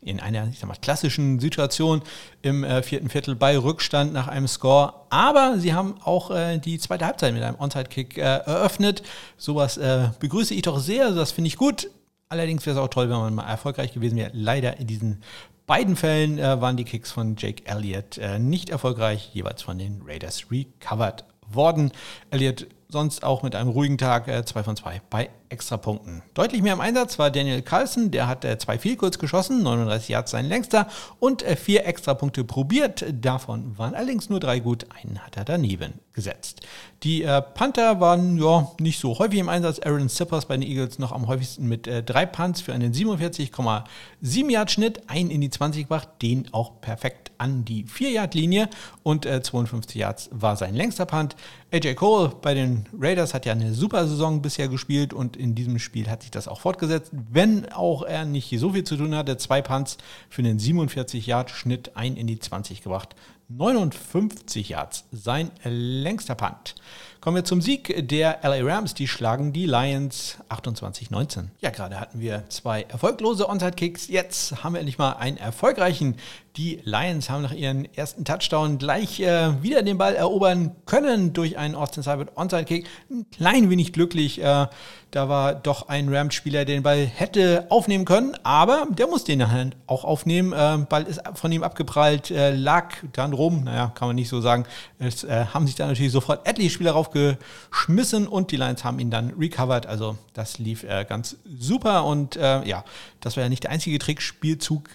[0.03, 2.03] in einer ich sag mal, klassischen Situation
[2.43, 4.95] im äh, vierten Viertel bei Rückstand nach einem Score.
[5.11, 9.03] Aber sie haben auch äh, die zweite Halbzeit mit einem Onside-Kick äh, eröffnet.
[9.37, 11.91] Sowas äh, begrüße ich doch sehr, das finde ich gut.
[12.29, 14.31] Allerdings wäre es auch toll, wenn man mal erfolgreich gewesen wäre.
[14.35, 15.23] Leider in diesen
[15.67, 20.03] beiden Fällen äh, waren die Kicks von Jake Elliott äh, nicht erfolgreich, jeweils von den
[20.05, 21.93] Raiders recovered worden.
[22.31, 26.23] Elliott sonst auch mit einem ruhigen Tag 2 von 2 bei Extrapunkten.
[26.35, 30.31] Deutlich mehr im Einsatz war Daniel Carlson, der hat äh, zwei Vielkurz geschossen, 39 Yards
[30.31, 30.89] sein längster
[31.21, 33.05] und äh, vier Extrapunkte probiert.
[33.13, 36.63] Davon waren allerdings nur drei gut, einen hat er daneben gesetzt.
[37.05, 39.79] Die äh, Panther waren ja nicht so häufig im Einsatz.
[39.79, 44.51] Aaron Sippers bei den Eagles noch am häufigsten mit äh, drei Punts für einen 47,7
[44.51, 48.69] Yard Schnitt, einen in die 20 gebracht, den auch perfekt an die 4 Yard Linie
[49.05, 51.37] und äh, 52 Yards war sein längster Punt.
[51.73, 55.79] AJ Cole bei den Raiders hat ja eine super Saison bisher gespielt und in diesem
[55.79, 59.37] Spiel hat sich das auch fortgesetzt, wenn auch er nicht so viel zu tun hatte.
[59.37, 63.15] Zwei Punts für einen 47 Yard Schnitt, ein in die 20 gebracht.
[63.49, 66.75] 59 Yards, sein längster Punt.
[67.21, 68.95] Kommen wir zum Sieg der LA Rams.
[68.95, 71.47] Die schlagen die Lions 28-19.
[71.61, 74.09] Ja, gerade hatten wir zwei erfolglose Onside-Kicks.
[74.09, 76.17] Jetzt haben wir endlich mal einen erfolgreichen.
[76.59, 81.57] Die Lions haben nach ihrem ersten Touchdown gleich äh, wieder den Ball erobern können durch
[81.57, 82.85] einen Austin Seibert Onside-Kick.
[83.09, 84.43] Ein klein wenig glücklich.
[84.43, 84.67] Äh,
[85.13, 89.39] da war doch ein Rams-Spieler, der den Ball hätte aufnehmen können, aber der musste ihn
[89.39, 90.53] dann auch aufnehmen.
[90.53, 93.65] Äh, Ball ist von ihm abgeprallt, äh, lag dann rum.
[93.65, 94.65] Naja, kann man nicht so sagen.
[94.99, 99.11] Es äh, haben sich dann natürlich sofort etliche Spieler raufgeschmissen und die Lions haben ihn
[99.11, 99.87] dann recovered.
[99.87, 102.85] Also das lief äh, ganz super und ja,
[103.21, 104.91] das war ja nicht der einzige Trickspielzug,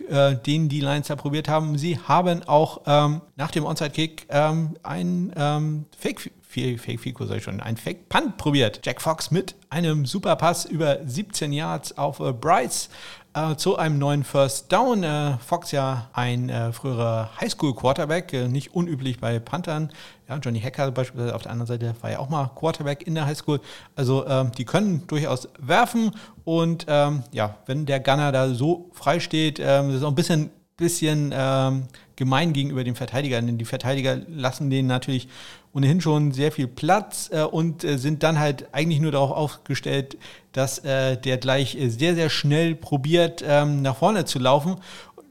[0.46, 1.53] den die Lions da probiert haben.
[1.76, 7.60] Sie haben auch ähm, nach dem Onside-Kick ähm, ein ähm, Fake Fake, Fico ich schon,
[7.62, 8.82] ein Fake Punt probiert.
[8.84, 12.90] Jack Fox mit einem super Pass über 17 Yards auf äh, Bryce
[13.34, 15.04] äh, zu einem neuen First Down.
[15.04, 19.90] Äh, Fox ja ein äh, früherer Highschool Quarterback, äh, nicht unüblich bei Panthern.
[20.30, 23.26] Ja, Johnny Hacker beispielsweise auf der anderen Seite war ja auch mal Quarterback in der
[23.26, 23.60] Highschool.
[23.96, 26.12] Also ähm, die können durchaus werfen
[26.44, 30.16] und ähm, ja, wenn der Gunner da so frei steht, ähm, das ist auch ein
[30.16, 31.84] bisschen bisschen ähm,
[32.16, 35.28] gemein gegenüber dem Verteidiger, denn die Verteidiger lassen den natürlich
[35.74, 40.18] ohnehin schon sehr viel Platz äh, und äh, sind dann halt eigentlich nur darauf aufgestellt,
[40.52, 44.78] dass äh, der gleich äh, sehr, sehr schnell probiert, ähm, nach vorne zu laufen.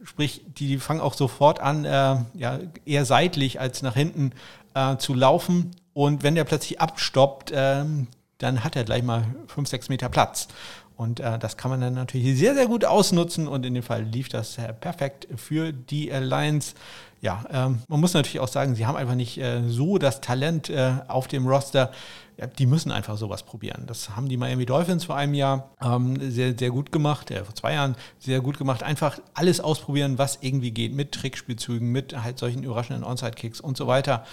[0.05, 4.33] Sprich, die, die fangen auch sofort an, äh, ja, eher seitlich als nach hinten
[4.75, 5.71] äh, zu laufen.
[5.95, 10.49] Und wenn der plötzlich abstoppt, ähm, dann hat er gleich mal fünf, sechs Meter Platz.
[10.97, 14.03] Und äh, das kann man dann natürlich sehr, sehr gut ausnutzen und in dem Fall
[14.03, 16.75] lief das äh, perfekt für die Alliance.
[17.21, 20.69] Ja, ähm, man muss natürlich auch sagen, sie haben einfach nicht äh, so das Talent
[20.71, 21.93] äh, auf dem Roster.
[22.37, 23.85] Ja, die müssen einfach sowas probieren.
[23.87, 27.55] Das haben die Miami Dolphins vor einem Jahr ähm, sehr, sehr gut gemacht, äh, vor
[27.55, 28.83] zwei Jahren sehr gut gemacht.
[28.83, 33.87] Einfach alles ausprobieren, was irgendwie geht, mit Trickspielzügen, mit halt solchen überraschenden Onside-Kicks und so
[33.87, 34.25] weiter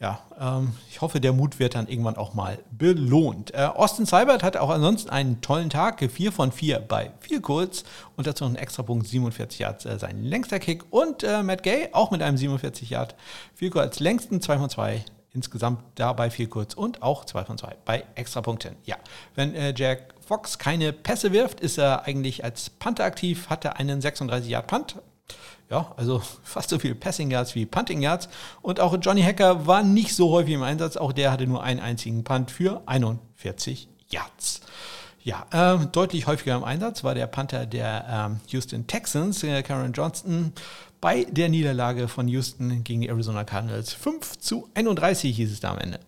[0.00, 3.54] ja, ähm, ich hoffe, der Mut wird dann irgendwann auch mal belohnt.
[3.54, 7.84] Äh, Austin Seibert hat auch ansonsten einen tollen Tag, 4 von 4 bei 4 kurz
[8.14, 10.84] und dazu noch einen extra Punkt, 47 Yards, äh, sein längster Kick.
[10.92, 13.14] Und äh, Matt Gay auch mit einem 47 Yard,
[13.54, 17.76] 4 kurz längsten, 2 von 2 insgesamt dabei 4 kurz und auch 2 von 2
[17.84, 18.76] bei Extrapunkten.
[18.84, 18.96] Ja,
[19.34, 23.76] wenn äh, Jack Fox keine Pässe wirft, ist er eigentlich als Panther aktiv, hat er
[23.76, 24.96] einen 36 Yard Punt,
[25.70, 28.28] ja, also fast so viel Passing Yards wie Punting Yards.
[28.62, 30.96] Und auch Johnny Hacker war nicht so häufig im Einsatz.
[30.96, 34.60] Auch der hatte nur einen einzigen Punt für 41 Yards.
[35.22, 39.92] Ja, äh, deutlich häufiger im Einsatz war der Panther der ähm, Houston Texans, äh, Karen
[39.92, 40.52] Johnston,
[41.00, 43.92] bei der Niederlage von Houston gegen die Arizona Cardinals.
[43.92, 45.98] 5 zu 31 hieß es da am Ende.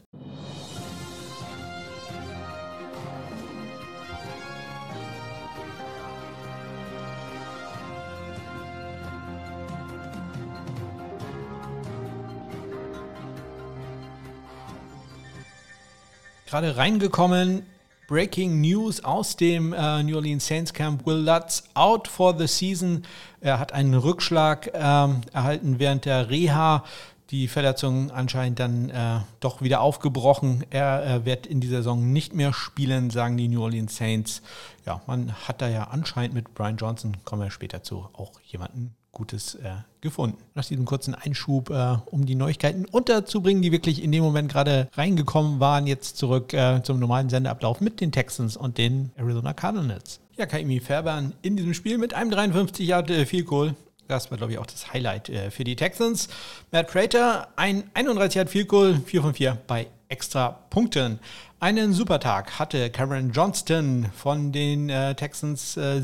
[16.48, 17.66] Gerade reingekommen,
[18.08, 21.04] Breaking News aus dem äh, New Orleans Saints Camp.
[21.04, 23.02] Will Lutz out for the season.
[23.42, 26.84] Er hat einen Rückschlag ähm, erhalten während der Reha.
[27.28, 30.64] Die Verletzung anscheinend dann äh, doch wieder aufgebrochen.
[30.70, 34.40] Er äh, wird in dieser Saison nicht mehr spielen, sagen die New Orleans Saints.
[34.86, 38.94] Ja, man hat da ja anscheinend mit Brian Johnson, kommen wir später zu, auch jemanden
[39.18, 40.38] Gutes äh, gefunden.
[40.54, 44.88] Nach diesem kurzen Einschub, äh, um die Neuigkeiten unterzubringen, die wirklich in dem Moment gerade
[44.94, 50.20] reingekommen waren, jetzt zurück äh, zum normalen Sendeablauf mit den Texans und den Arizona Cardinals.
[50.36, 53.74] Ja, Kaimi Fairbairn in diesem Spiel mit einem 53 Yard äh, Field Goal.
[54.06, 56.28] Das war, glaube ich, auch das Highlight äh, für die Texans.
[56.70, 61.18] Matt Prater, ein 31 Yard Field Goal, 4 von 4 bei extra Punkten.
[61.60, 66.00] Einen super Tag hatte Cameron Johnston von den äh, Texans äh,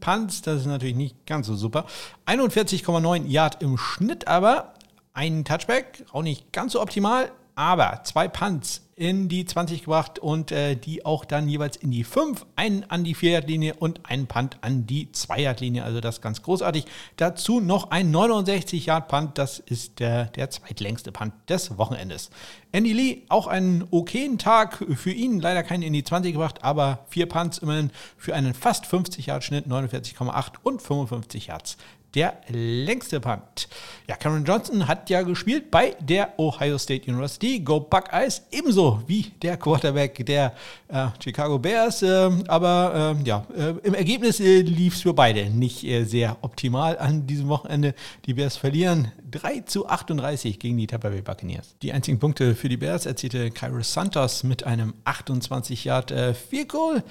[0.00, 0.42] Punts.
[0.42, 1.86] Das ist natürlich nicht ganz so super.
[2.26, 4.74] 41,9 Yard im Schnitt, aber
[5.14, 10.52] ein Touchback, auch nicht ganz so optimal, aber zwei Punts in die 20 gebracht und
[10.52, 14.58] äh, die auch dann jeweils in die 5, einen an die 4-Yard-Linie und einen Punt
[14.60, 15.82] an die 2-Yard-Linie.
[15.82, 16.84] Also das ganz großartig.
[17.16, 19.38] Dazu noch ein 69-Yard-Punt.
[19.38, 22.30] Das ist der, der zweitlängste Punt des Wochenendes.
[22.70, 25.40] Andy Lee, auch einen okayen Tag für ihn.
[25.40, 30.52] Leider keinen in die 20 gebracht, aber vier Punts immerhin für einen fast 50-Yard-Schnitt, 49,8
[30.62, 31.76] und 55 Yards
[32.14, 33.68] der längste Punt.
[34.08, 37.60] Ja, Cameron Johnson hat ja gespielt bei der Ohio State University.
[37.60, 40.54] Go Buckeyes, ebenso wie der Quarterback der
[40.88, 42.02] äh, Chicago Bears.
[42.02, 43.46] Äh, aber äh, ja,
[43.82, 47.94] im Ergebnis äh, lief es für beide nicht äh, sehr optimal an diesem Wochenende.
[48.26, 51.76] Die Bears verlieren 3 zu 38 gegen die Tampa Bay Buccaneers.
[51.82, 56.70] Die einzigen Punkte für die Bears erzielte Kyrus Santos mit einem 28 Yard äh, Field
[56.70, 57.02] Goal.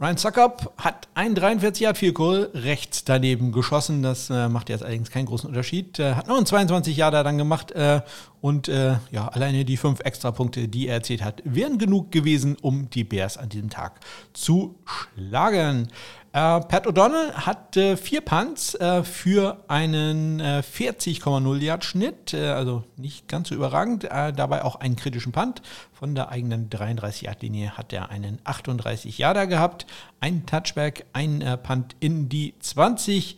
[0.00, 4.02] Ryan Suckup hat ein 43 Yard Field Goal rechts daneben geschossen.
[4.02, 5.98] Das äh, macht jetzt allerdings keinen großen Unterschied.
[5.98, 8.00] Äh, hat noch einen 22 Yarder dann gemacht äh,
[8.40, 12.90] und äh, ja, alleine die fünf Extrapunkte, die er erzielt hat, wären genug gewesen, um
[12.90, 14.00] die Bears an diesem Tag
[14.32, 15.88] zu schlagen.
[16.34, 22.48] Äh, Pat O'Donnell hat äh, vier Punts äh, für einen 40,0 äh, Yard Schnitt, äh,
[22.48, 24.04] also nicht ganz so überragend.
[24.04, 25.60] Äh, dabei auch einen kritischen Punt.
[25.92, 29.86] Von der eigenen 33 Yard Linie hat er einen 38 Yarder gehabt,
[30.20, 33.36] ein Touchback, ein Punt in die 20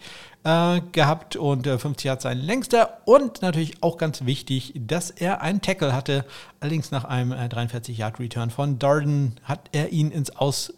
[0.92, 5.94] gehabt und 50 Yards sein längster und natürlich auch ganz wichtig, dass er einen Tackle
[5.94, 6.26] hatte.
[6.60, 10.74] Allerdings nach einem 43 Yard Return von Darden hat er ihn ins Aus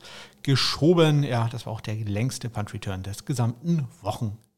[0.46, 1.24] geschoben.
[1.24, 3.88] Ja, das war auch der längste Punt-Return des gesamten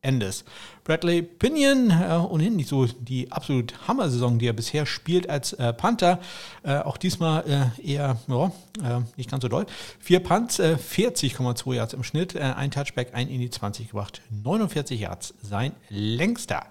[0.03, 0.45] Wochenendes.
[0.85, 5.73] Bradley Pinion, äh, ohnehin nicht so die absolut Hammer-Saison, die er bisher spielt als äh,
[5.73, 6.21] Panther.
[6.63, 9.67] Äh, auch diesmal äh, eher ja, äh, nicht ganz so doll.
[9.99, 14.23] Vier Punts, 40,2 äh, Yards im Schnitt, ein Touchback, ein in die 20 gebracht.
[14.31, 16.65] 49 Yards, sein längster.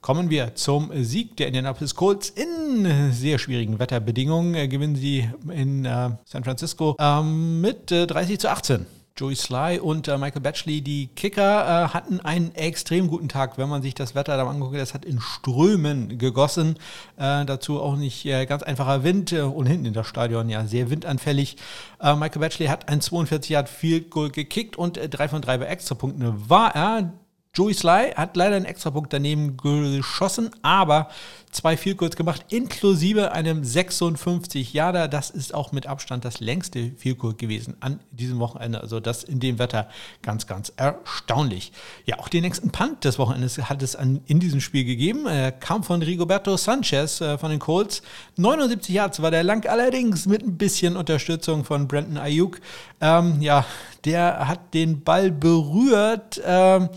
[0.00, 4.68] Kommen wir zum Sieg der Indianapolis Colts in sehr schwierigen Wetterbedingungen.
[4.68, 8.86] gewinnen sie in San Francisco ähm, mit 30 zu 18.
[9.16, 13.68] Joey Sly und äh, Michael Batchley, die Kicker, äh, hatten einen extrem guten Tag, wenn
[13.68, 14.74] man sich das Wetter da anguckt.
[14.74, 16.80] Das hat in Strömen gegossen.
[17.16, 20.66] Äh, dazu auch nicht äh, ganz einfacher Wind äh, und hinten in das Stadion ja
[20.66, 21.56] sehr windanfällig.
[22.00, 25.66] Äh, Michael Batchley hat ein 42 Yard Field Goal gekickt und drei von drei bei
[25.66, 27.12] Extrapunkten war er.
[27.54, 31.08] Joey Sly hat leider einen Extrapunkt daneben geschossen, aber
[31.52, 35.08] zwei Goals gemacht, inklusive einem 56 Jahre.
[35.08, 38.80] Das ist auch mit Abstand das längste Goal gewesen an diesem Wochenende.
[38.80, 39.88] Also das in dem Wetter
[40.22, 41.72] ganz, ganz erstaunlich.
[42.06, 45.26] Ja, auch den nächsten Punt des Wochenendes hat es an, in diesem Spiel gegeben.
[45.26, 48.02] Er kam von Rigoberto Sanchez äh, von den Colts.
[48.36, 52.60] 79 Yards war der lang, allerdings mit ein bisschen Unterstützung von Brandon Ayuk.
[53.04, 53.66] Ähm, ja,
[54.06, 56.40] der hat den Ball berührt.
[56.42, 56.88] Ähm,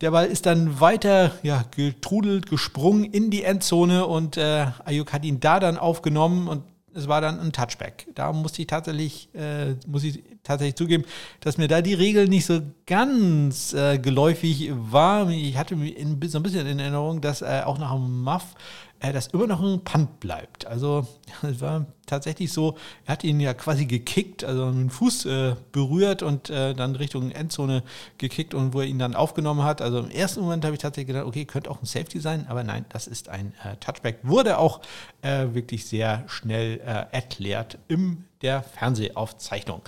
[0.00, 5.24] der Ball ist dann weiter ja, getrudelt, gesprungen in die Endzone und äh, Ayuk hat
[5.24, 6.62] ihn da dann aufgenommen und
[6.94, 8.06] es war dann ein Touchback.
[8.14, 11.04] Da musste ich tatsächlich, äh, muss ich tatsächlich zugeben,
[11.40, 15.28] dass mir da die Regel nicht so ganz äh, geläufig war.
[15.30, 18.54] Ich hatte so ein bisschen in Erinnerung, dass äh, auch nach dem Muff
[19.00, 20.66] äh, dass immer noch ein Punt bleibt.
[20.66, 21.06] Also
[21.42, 25.56] es war tatsächlich so, er hat ihn ja quasi gekickt, also mit dem Fuß äh,
[25.72, 27.82] berührt und äh, dann Richtung Endzone
[28.18, 29.80] gekickt und wo er ihn dann aufgenommen hat.
[29.80, 32.62] Also im ersten Moment habe ich tatsächlich gedacht, okay, könnte auch ein Safety sein, aber
[32.62, 34.18] nein, das ist ein äh, Touchback.
[34.22, 34.80] Wurde auch
[35.22, 39.82] äh, wirklich sehr schnell äh, erklärt in der Fernsehaufzeichnung.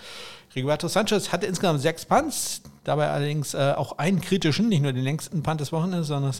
[0.54, 5.04] Rigoberto Sanchez hatte insgesamt sechs Punts, dabei allerdings äh, auch einen kritischen, nicht nur den
[5.04, 6.34] längsten Punt des Wochenendes, sondern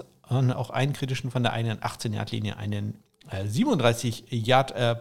[0.53, 4.97] auch einen kritischen von der eigenen 18-Yard-Linie, einen äh, 37-Yard äh.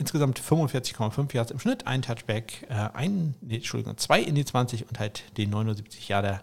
[0.00, 4.86] Insgesamt 45,5 Yards im Schnitt, ein Touchback, äh, ein, nee, Entschuldigung, zwei in die 20
[4.88, 6.40] und halt den 79 Yarder,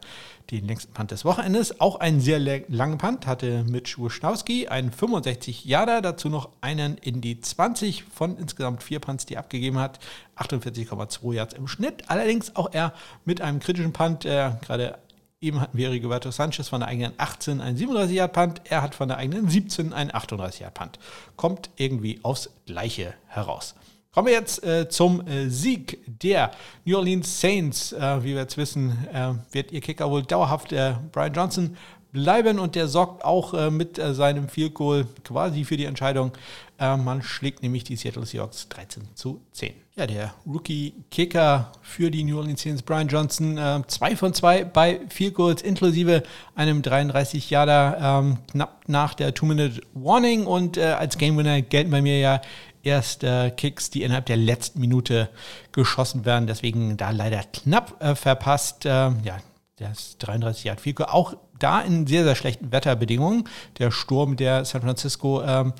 [0.51, 1.79] den längsten Punt des Wochenendes.
[1.79, 7.21] Auch einen sehr langen Punt hatte Mitch Wischnowski, einen 65 Yarder, dazu noch einen in
[7.21, 9.99] die 20 von insgesamt vier Punts, die er abgegeben hat.
[10.37, 12.09] 48,2 Yards im Schnitt.
[12.09, 14.97] Allerdings auch er mit einem kritischen Punt, äh, gerade
[15.41, 18.61] Eben hatten wir Rigoberto Sanchez von der eigenen 18 einen 37-Yard-Punt.
[18.65, 20.97] Er hat von der eigenen 17 einen 38-Yard-Punt.
[21.35, 23.75] Kommt irgendwie aufs Gleiche heraus.
[24.15, 26.51] Kommen wir jetzt äh, zum äh, Sieg der
[26.85, 27.91] New Orleans Saints.
[27.91, 31.75] Äh, wie wir jetzt wissen, äh, wird ihr Kicker wohl dauerhaft äh, Brian Johnson
[32.15, 36.31] bleiben und der sorgt auch äh, mit seinem Field Goal quasi für die Entscheidung.
[36.77, 39.73] man schlägt nämlich die Seattle Seahawks 13 zu 10.
[39.97, 44.99] Ja, der Rookie-Kicker für die New Orleans Saints, Brian Johnson, äh, zwei von zwei bei
[45.07, 46.23] Field Goals, inklusive
[46.53, 50.47] einem 33-Jahrer, ähm, knapp nach der Two-Minute-Warning.
[50.47, 52.41] Und äh, als Game-Winner gelten bei mir ja
[52.83, 55.29] erst äh, Kicks, die innerhalb der letzten Minute
[55.71, 56.45] geschossen werden.
[56.45, 58.83] Deswegen da leider knapp äh, verpasst.
[58.85, 59.37] Ähm, ja,
[59.77, 61.09] das 33 Yard Field Goal.
[61.09, 63.47] Auch da in sehr, sehr schlechten Wetterbedingungen.
[63.77, 65.73] Der Sturm, der San Francisco ähm,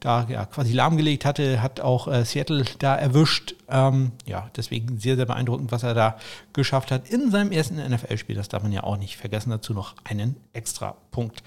[0.00, 3.54] da ja, quasi lahmgelegt hatte, hat auch äh, Seattle da erwischt.
[3.68, 6.16] Ähm, ja, deswegen sehr, sehr beeindruckend, was er da
[6.52, 8.36] geschafft hat in seinem ersten NFL-Spiel.
[8.36, 9.50] Das darf man ja auch nicht vergessen.
[9.50, 11.42] Dazu noch einen extra Punkt.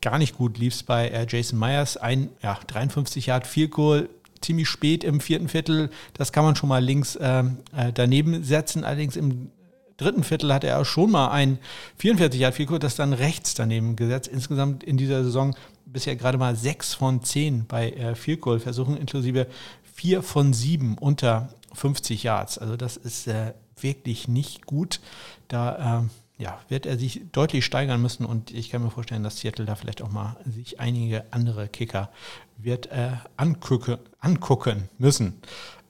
[0.00, 1.96] Gar nicht gut lief es bei äh, Jason Myers.
[1.96, 4.08] Ein ja, 53 Yard Field Goal
[4.40, 5.90] ziemlich spät im vierten Viertel.
[6.14, 8.84] Das kann man schon mal links ähm, äh, daneben setzen.
[8.84, 9.50] Allerdings im
[9.98, 11.58] dritten Viertel hatte er schon mal ein
[11.98, 14.28] 44 Yard Field das dann rechts daneben gesetzt.
[14.28, 18.96] Insgesamt in dieser Saison bisher gerade mal sechs von zehn bei äh, Field Goal Versuchen,
[18.96, 19.46] inklusive
[19.94, 22.58] vier von sieben unter 50 Yards.
[22.58, 25.00] Also das ist äh, wirklich nicht gut.
[25.48, 29.38] Da äh, ja, wird er sich deutlich steigern müssen und ich kann mir vorstellen, dass
[29.38, 32.10] Seattle da vielleicht auch mal sich einige andere Kicker
[32.56, 35.40] wird äh, angucken, angucken müssen.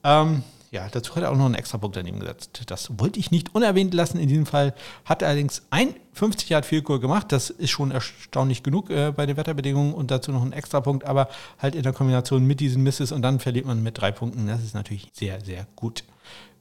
[0.05, 2.63] Ähm, ja, dazu hat er auch noch einen extra Punkt daneben gesetzt.
[2.67, 4.19] Das wollte ich nicht unerwähnt lassen.
[4.19, 7.33] In diesem Fall hat er allerdings ein 50 Yard Field Goal gemacht.
[7.33, 11.05] Das ist schon erstaunlich genug äh, bei den Wetterbedingungen und dazu noch ein extra Punkt,
[11.05, 11.29] aber
[11.59, 14.47] halt in der Kombination mit diesen Misses und dann verliert man mit drei Punkten.
[14.47, 16.05] Das ist natürlich sehr, sehr gut.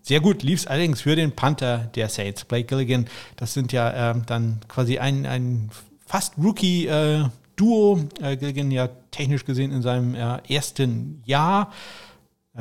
[0.02, 3.08] Sehr gut lief es allerdings für den Panther der Saints, Blake Gilligan.
[3.36, 5.70] Das sind ja äh, dann quasi ein, ein
[6.06, 7.26] fast Rookie äh,
[7.58, 8.00] Duo.
[8.22, 11.74] Äh, Gilligan ja technisch gesehen in seinem äh, ersten Jahr.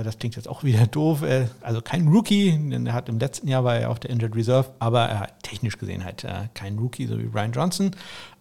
[0.03, 1.23] Das klingt jetzt auch wieder doof.
[1.23, 4.37] Äh, also kein Rookie, denn er hat im letzten Jahr war er auf der Injured
[4.37, 7.93] Reserve, aber er hat technisch gesehen halt äh, kein Rookie, so wie Brian Johnson.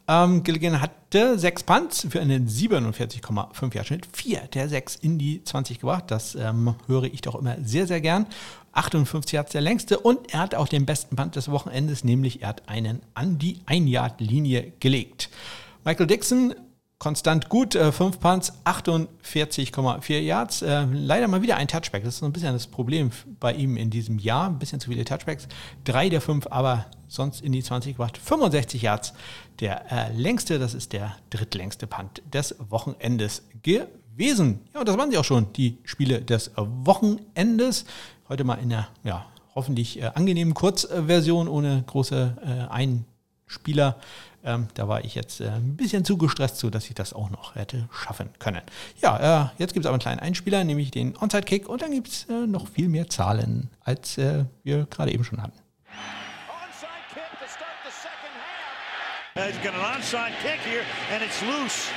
[0.07, 5.43] Ähm, Gilligan hatte sechs Punts für einen 47,5 Jahr Schnitt, vier der sechs in die
[5.43, 6.05] 20 gebracht.
[6.09, 8.27] Das ähm, höre ich doch immer sehr, sehr gern.
[8.73, 12.49] 58 Yards der längste und er hat auch den besten Punt des Wochenendes, nämlich er
[12.49, 15.29] hat einen an die 1-Yard-Linie gelegt.
[15.85, 16.53] Michael Dixon
[17.05, 17.75] konstant gut.
[17.75, 20.63] Äh, fünf Punts, 48,4 Yards.
[20.63, 22.03] Äh, leider mal wieder ein Touchback.
[22.03, 24.47] Das ist so ein bisschen das Problem bei ihm in diesem Jahr.
[24.47, 25.47] Ein bisschen zu viele Touchbacks.
[25.83, 28.17] Drei der fünf, aber sonst in die 20 gebracht.
[28.17, 29.13] 65 Yards.
[29.59, 34.61] Der äh, längste, das ist der drittlängste Punt des Wochenendes gewesen.
[34.73, 37.85] Ja, und das waren sie auch schon, die Spiele des Wochenendes.
[38.29, 43.99] Heute mal in der, ja, hoffentlich äh, angenehmen Kurzversion ohne große äh, Einspieler.
[44.45, 47.31] Ähm, da war ich jetzt äh, ein bisschen zu gestresst zu, dass ich das auch
[47.31, 48.61] noch hätte schaffen können.
[49.01, 52.09] Ja, äh, jetzt gibt es aber einen kleinen Einspieler, nämlich den Onside-Kick und dann gibt
[52.09, 55.59] es äh, noch viel mehr Zahlen, als äh, wir gerade eben schon hatten.
[59.37, 61.89] He's got an onside kick here and it's loose.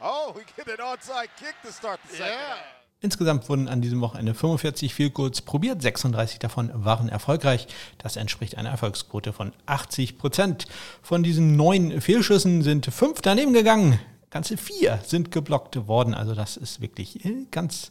[0.00, 2.81] Oh, we get an onside kick to start the second yeah.
[3.02, 7.66] Insgesamt wurden an diesem Wochenende 45 Field probiert, 36 davon waren erfolgreich.
[7.98, 10.66] Das entspricht einer Erfolgsquote von 80 Prozent.
[11.02, 13.98] Von diesen neun Fehlschüssen sind fünf daneben gegangen.
[14.30, 16.14] Ganze vier sind geblockt worden.
[16.14, 17.90] Also das ist wirklich äh, ganz,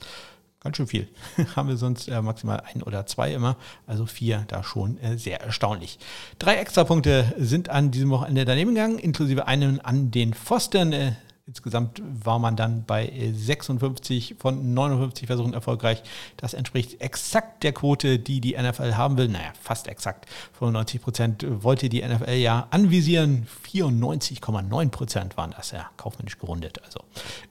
[0.61, 1.09] ganz schön viel.
[1.57, 3.57] Haben wir sonst äh, maximal ein oder zwei immer.
[3.87, 5.99] Also vier da schon äh, sehr erstaunlich.
[6.39, 11.17] Drei Extrapunkte sind an diesem Wochenende daneben gegangen, inklusive einen an den Pfosten.
[11.51, 16.01] Insgesamt war man dann bei 56 von 59 Versuchen erfolgreich.
[16.37, 19.27] Das entspricht exakt der Quote, die die NFL haben will.
[19.27, 20.27] Naja, fast exakt.
[20.53, 23.47] 95 Prozent wollte die NFL ja anvisieren.
[23.69, 26.81] 94,9 Prozent waren das ja kaufmännisch gerundet.
[26.85, 27.01] Also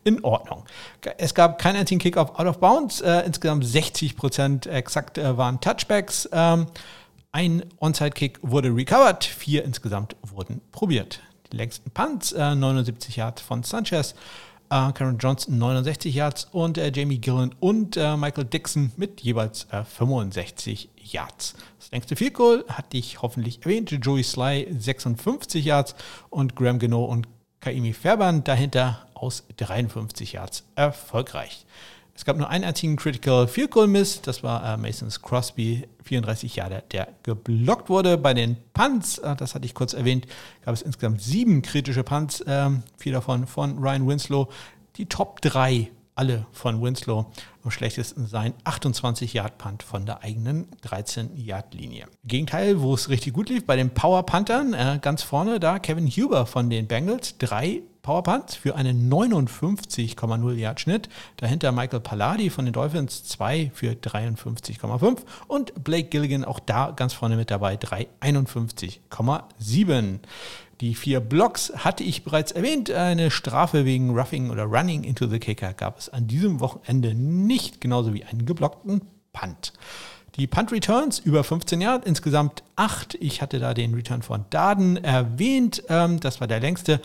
[0.02, 0.64] in Ordnung.
[1.18, 3.02] Es gab keinen einzigen Kickoff out of bounds.
[3.02, 6.26] Äh, insgesamt 60 Prozent exakt äh, waren Touchbacks.
[6.32, 6.68] Ähm,
[7.32, 9.24] ein Onside-Kick wurde recovered.
[9.24, 11.20] Vier insgesamt wurden probiert
[11.52, 14.14] längsten Punts, äh, 79 Yards von Sanchez,
[14.70, 19.66] äh, Karen Johnson 69 Yards und äh, Jamie Gillen und äh, Michael Dixon mit jeweils
[19.70, 21.54] 65 äh, Yards.
[21.78, 25.94] Das längste Field Goal hatte ich hoffentlich erwähnt, Joey Sly 56 Yards
[26.30, 27.26] und Graham Geno und
[27.60, 31.66] Kaimi Fairbairn dahinter aus 53 Yards erfolgreich.
[32.20, 36.54] Es gab nur einen einzigen Critical Field Goal Miss, das war äh, Masons Crosby, 34
[36.54, 38.18] Jahre, der geblockt wurde.
[38.18, 40.26] Bei den Punts, äh, das hatte ich kurz erwähnt,
[40.62, 42.68] gab es insgesamt sieben kritische Punts, äh,
[42.98, 44.50] vier davon von Ryan Winslow.
[44.96, 47.24] Die Top 3 alle von Winslow.
[47.64, 52.06] Am schlechtesten sein 28 Yard Punt von der eigenen 13 Yard Linie.
[52.24, 56.06] Gegenteil, wo es richtig gut lief, bei den Power Panthern, äh, ganz vorne da Kevin
[56.06, 61.10] Huber von den Bengals, drei Powerpunts für einen 59,0 Yard Schnitt.
[61.36, 67.12] Dahinter Michael Palladi von den Dolphins 2 für 53,5 und Blake Gilligan auch da ganz
[67.12, 70.20] vorne mit dabei 351,7.
[70.80, 72.90] Die vier Blocks hatte ich bereits erwähnt.
[72.90, 77.82] Eine Strafe wegen Roughing oder Running into the Kicker gab es an diesem Wochenende nicht,
[77.82, 79.02] genauso wie einen geblockten
[79.34, 79.74] Punt.
[80.36, 83.16] Die Punt Returns über 15 Jahre, insgesamt 8.
[83.20, 85.82] Ich hatte da den Return von Darden erwähnt.
[85.88, 87.00] Ähm, das war der längste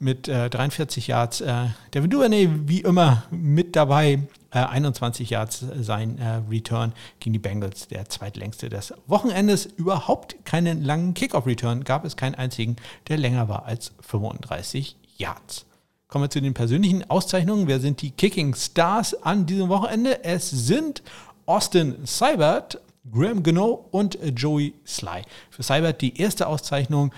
[0.00, 1.40] mit äh, 43 Yards.
[1.40, 4.20] Äh, Devin Duvernay wie immer mit dabei.
[4.52, 9.66] Äh, 21 Yards sein äh, Return gegen die Bengals, der zweitlängste des Wochenendes.
[9.66, 12.76] Überhaupt keinen langen Kickoff-Return, gab es keinen einzigen,
[13.08, 15.66] der länger war als 35 Yards.
[16.08, 17.68] Kommen wir zu den persönlichen Auszeichnungen.
[17.68, 20.24] Wer sind die Kicking Stars an diesem Wochenende?
[20.24, 21.04] Es sind
[21.46, 22.80] Austin Seibert,
[23.12, 25.22] Graham Gano und Joey Sly.
[25.50, 27.12] Für Seibert die erste Auszeichnung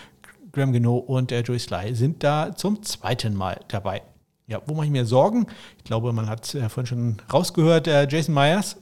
[0.52, 4.02] Graham Geno und äh, Joey Sly sind da zum zweiten Mal dabei.
[4.46, 5.46] Ja, wo mache ich mir Sorgen?
[5.78, 8.76] Ich glaube, man hat äh, vorhin schon rausgehört, äh, Jason Myers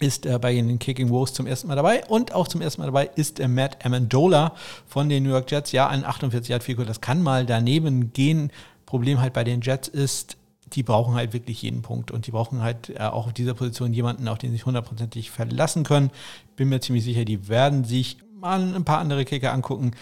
[0.00, 2.86] ist äh, bei den Kicking Wolves zum ersten Mal dabei und auch zum ersten Mal
[2.86, 4.54] dabei ist äh, Matt Amendola
[4.86, 5.72] von den New York Jets.
[5.72, 8.50] Ja, ein 48 Yard Field das kann mal daneben gehen.
[8.86, 10.36] Problem halt bei den Jets ist,
[10.72, 13.92] die brauchen halt wirklich jeden Punkt und die brauchen halt äh, auch auf dieser Position
[13.92, 16.10] jemanden, auf den sie sich hundertprozentig verlassen können.
[16.56, 19.92] Bin mir ziemlich sicher, die werden sich mal ein paar andere Kicker angucken.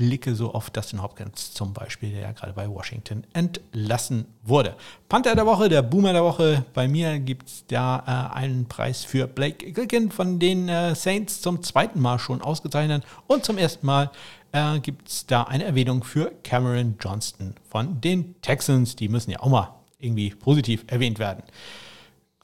[0.00, 4.74] Blicke so auf Dustin Hopkins zum Beispiel, der ja gerade bei Washington entlassen wurde.
[5.10, 6.64] Panther der Woche, der Boomer der Woche.
[6.72, 11.42] Bei mir gibt es da äh, einen Preis für Blake Gilkin von den äh, Saints
[11.42, 13.04] zum zweiten Mal schon ausgezeichnet.
[13.26, 14.10] Und zum ersten Mal
[14.52, 18.96] äh, gibt es da eine Erwähnung für Cameron Johnston von den Texans.
[18.96, 21.42] Die müssen ja auch mal irgendwie positiv erwähnt werden.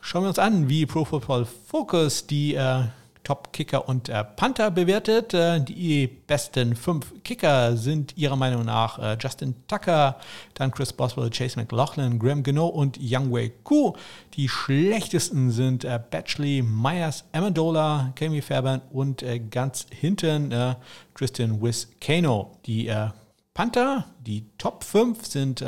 [0.03, 2.83] Schauen wir uns an, wie Pro Football Focus die äh,
[3.27, 5.35] Top-Kicker und äh, Panther bewertet.
[5.35, 10.21] Äh, die besten fünf Kicker sind ihrer Meinung nach äh, Justin Tucker,
[10.55, 13.95] dann Chris Boswell, Chase McLaughlin, Graham Gano und Youngway Ku.
[14.35, 20.77] Die schlechtesten sind äh, Batchley, Myers, Amendola, Kami Fairbairn und äh, ganz hinten äh,
[21.17, 22.53] Tristan Wiskano.
[22.65, 23.09] Die äh,
[23.55, 25.65] Panther, die Top 5 sind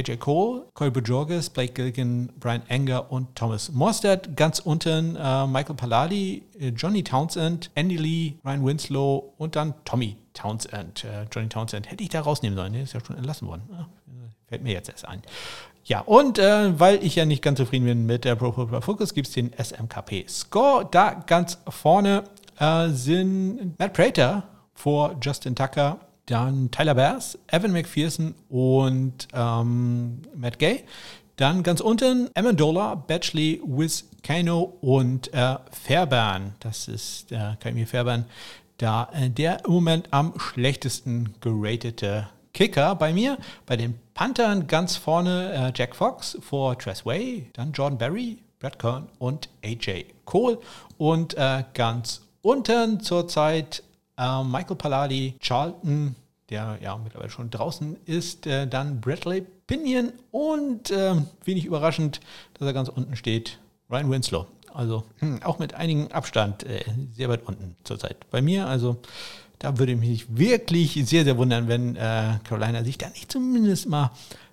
[0.00, 4.34] AJ Cole, Corey Bajorges, Blake Gilligan, Brian Enger und Thomas Morstead.
[4.34, 10.16] Ganz unten äh, Michael Palladi, äh, Johnny Townsend, Andy Lee, Ryan Winslow und dann Tommy
[10.32, 11.04] Townsend.
[11.04, 13.62] Äh, Johnny Townsend hätte ich da rausnehmen sollen, der ist ja schon entlassen worden.
[13.72, 13.86] Ah,
[14.48, 15.20] fällt mir jetzt erst ein.
[15.84, 19.12] Ja, und äh, weil ich ja nicht ganz zufrieden bin mit der Pro Football Focus,
[19.12, 20.88] gibt es den SMKP Score.
[20.90, 22.24] Da ganz vorne
[22.58, 30.58] äh, sind Matt Prater vor Justin Tucker dann Tyler Bass, Evan McPherson und ähm, Matt
[30.58, 30.84] Gay.
[31.36, 36.54] Dann ganz unten Amendola, Batchley, Wiz Kano und äh, Fairbairn.
[36.60, 38.26] Das ist der Kaimir Fairbairn,
[38.78, 43.38] da äh, der im Moment am schlechtesten geratete Kicker bei mir.
[43.66, 48.78] Bei den Panthern ganz vorne äh, Jack Fox vor Tress Way, dann Jordan Berry, Brad
[48.78, 50.58] Kern und AJ Cole.
[50.98, 53.82] Und äh, ganz unten zurzeit
[54.18, 56.14] äh, Michael Palladi, Charlton,
[56.50, 62.20] der ja mittlerweile schon draußen ist, äh, dann Bradley Pinion und äh, wenig überraschend,
[62.54, 63.58] dass er ganz unten steht,
[63.90, 64.46] Ryan Winslow.
[64.72, 68.66] Also hm, auch mit einigem Abstand äh, sehr weit unten zurzeit bei mir.
[68.66, 68.98] Also
[69.58, 73.88] da würde ich mich wirklich sehr, sehr wundern, wenn äh, Carolina sich da nicht zumindest
[73.88, 74.10] mal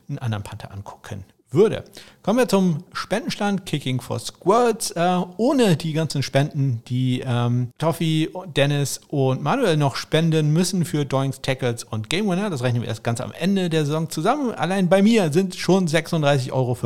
[0.07, 1.83] einen anderen Panther angucken würde.
[2.23, 4.91] Kommen wir zum Spendenstand Kicking for Squirts.
[4.91, 11.05] Äh, ohne die ganzen Spenden, die ähm, Toffi, Dennis und Manuel noch spenden müssen für
[11.05, 12.49] Doings, Tackles und Game Winner.
[12.49, 14.51] Das rechnen wir erst ganz am Ende der Saison zusammen.
[14.51, 16.77] Allein bei mir sind schon 36,50 Euro.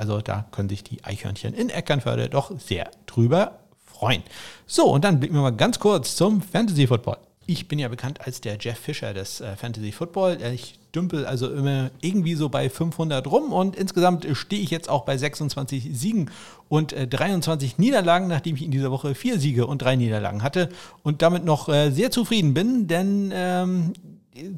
[0.00, 4.22] Also da können sich die Eichhörnchen in Eckernförde doch sehr drüber freuen.
[4.66, 7.18] So, und dann blicken wir mal ganz kurz zum Fantasy Football.
[7.46, 10.38] Ich bin ja bekannt als der Jeff Fischer des äh, Fantasy Football.
[10.52, 15.04] Ich dümpel also immer irgendwie so bei 500 rum und insgesamt stehe ich jetzt auch
[15.04, 16.30] bei 26 Siegen
[16.68, 20.70] und äh, 23 Niederlagen, nachdem ich in dieser Woche vier Siege und drei Niederlagen hatte
[21.02, 23.92] und damit noch äh, sehr zufrieden bin, denn ähm,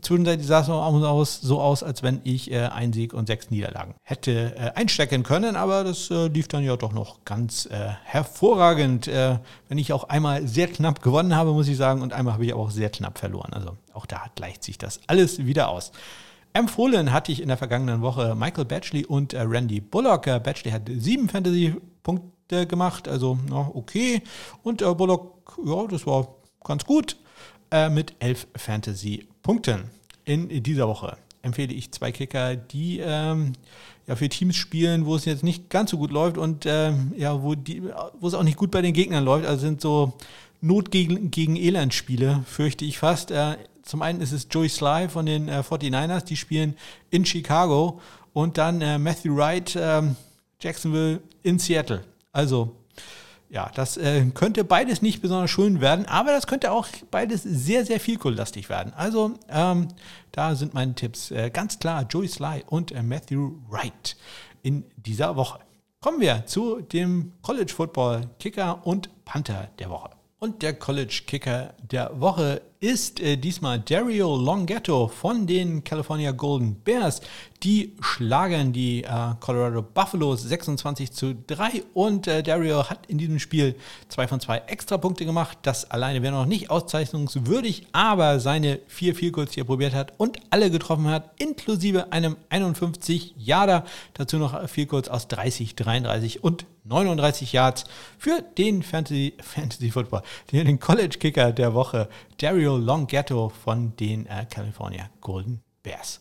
[0.01, 4.57] zwischenzeitlich sah es so aus, als wenn ich äh, ein Sieg und sechs Niederlagen hätte
[4.57, 9.09] äh, einstecken können, aber das äh, lief dann ja doch noch ganz äh, hervorragend.
[9.09, 12.47] Äh, wenn ich auch einmal sehr knapp gewonnen habe, muss ich sagen, und einmal habe
[12.47, 13.53] ich auch sehr knapp verloren.
[13.53, 15.93] Also auch da gleicht sich das alles wieder aus.
[16.53, 20.25] Empfohlen hatte ich in der vergangenen Woche Michael Batchley und äh, Randy Bullock.
[20.25, 24.23] Batchley hat sieben Fantasy-Punkte gemacht, also na, okay.
[24.63, 26.29] Und Bullock, ja, das war
[26.65, 27.17] ganz gut
[27.91, 29.81] mit elf Fantasy-Punkten.
[29.81, 29.99] Punkten
[30.29, 33.53] in dieser Woche empfehle ich zwei Kicker, die ähm,
[34.07, 37.43] ja für Teams spielen, wo es jetzt nicht ganz so gut läuft und ähm, ja,
[37.43, 37.83] wo, die,
[38.21, 39.47] wo es auch nicht gut bei den Gegnern läuft.
[39.47, 40.13] Also sind so
[40.61, 43.31] Not gegen, gegen Elend-Spiele, fürchte ich fast.
[43.31, 46.77] Äh, zum einen ist es Joey Sly von den äh, 49ers, die spielen
[47.11, 48.01] in Chicago
[48.33, 50.17] und dann äh, Matthew Wright, ähm,
[50.61, 52.05] Jacksonville in Seattle.
[52.33, 52.75] Also
[53.51, 57.87] ja, das äh, könnte beides nicht besonders schön werden, aber das könnte auch beides sehr,
[57.87, 58.93] sehr vielkohllastig werden.
[58.95, 59.89] Also ähm,
[60.33, 64.17] da sind meine Tipps äh, ganz klar Joey Sly und äh, Matthew Wright
[64.63, 65.61] in dieser Woche.
[66.01, 70.18] Kommen wir zu dem College Football Kicker und Panther der Woche.
[70.41, 76.77] Und der College Kicker der Woche ist äh, diesmal Dario Longhetto von den California Golden
[76.77, 77.21] Bears.
[77.65, 79.09] Die schlagen die äh,
[79.41, 83.75] Colorado Buffaloes 26 zu 3 und äh, Dario hat in diesem Spiel
[84.09, 85.59] zwei von zwei Extrapunkte gemacht.
[85.63, 90.39] Das alleine wäre noch nicht auszeichnungswürdig, aber seine vier Vielkurs, die er probiert hat und
[90.51, 93.85] alle getroffen hat, inklusive einem 51 Yarder,
[94.15, 97.85] dazu noch Vielkurs aus 30, 33 und 39 Yards
[98.19, 100.23] für den Fantasy, Fantasy Football,
[100.53, 102.09] den College Kicker der Woche,
[102.39, 106.19] Dario Longhetto von den äh, California Golden Bears.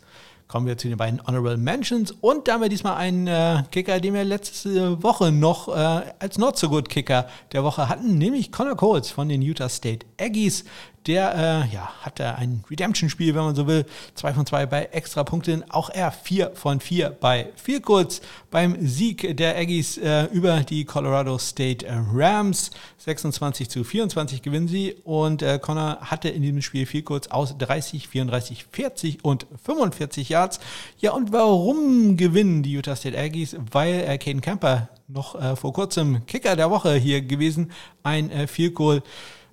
[0.47, 3.99] Kommen wir zu den beiden Honorable Mentions und da haben wir diesmal einen äh, Kicker,
[3.99, 8.49] den wir letzte Woche noch äh, als Not So Good Kicker der Woche hatten, nämlich
[8.51, 10.63] Connor Coles von den Utah State Aggies.
[11.07, 13.85] Der äh, ja, hatte ein Redemption-Spiel, wenn man so will.
[14.13, 15.63] Zwei von zwei bei Extrapunkten.
[15.71, 18.19] Auch er vier von vier bei vier kurz
[18.51, 22.71] beim Sieg der Aggies äh, über die Colorado State Rams.
[22.97, 24.95] 26 zu 24 gewinnen sie.
[25.05, 30.27] Und äh, Connor hatte in diesem Spiel vier kurz aus 30, 34, 40 und 45
[30.27, 30.59] Yards.
[30.99, 33.55] Ja, und warum gewinnen die Utah State Aggies?
[33.71, 37.71] Weil äh, Caden Camper noch äh, vor kurzem Kicker der Woche hier gewesen.
[38.03, 39.03] Ein äh, Field Goal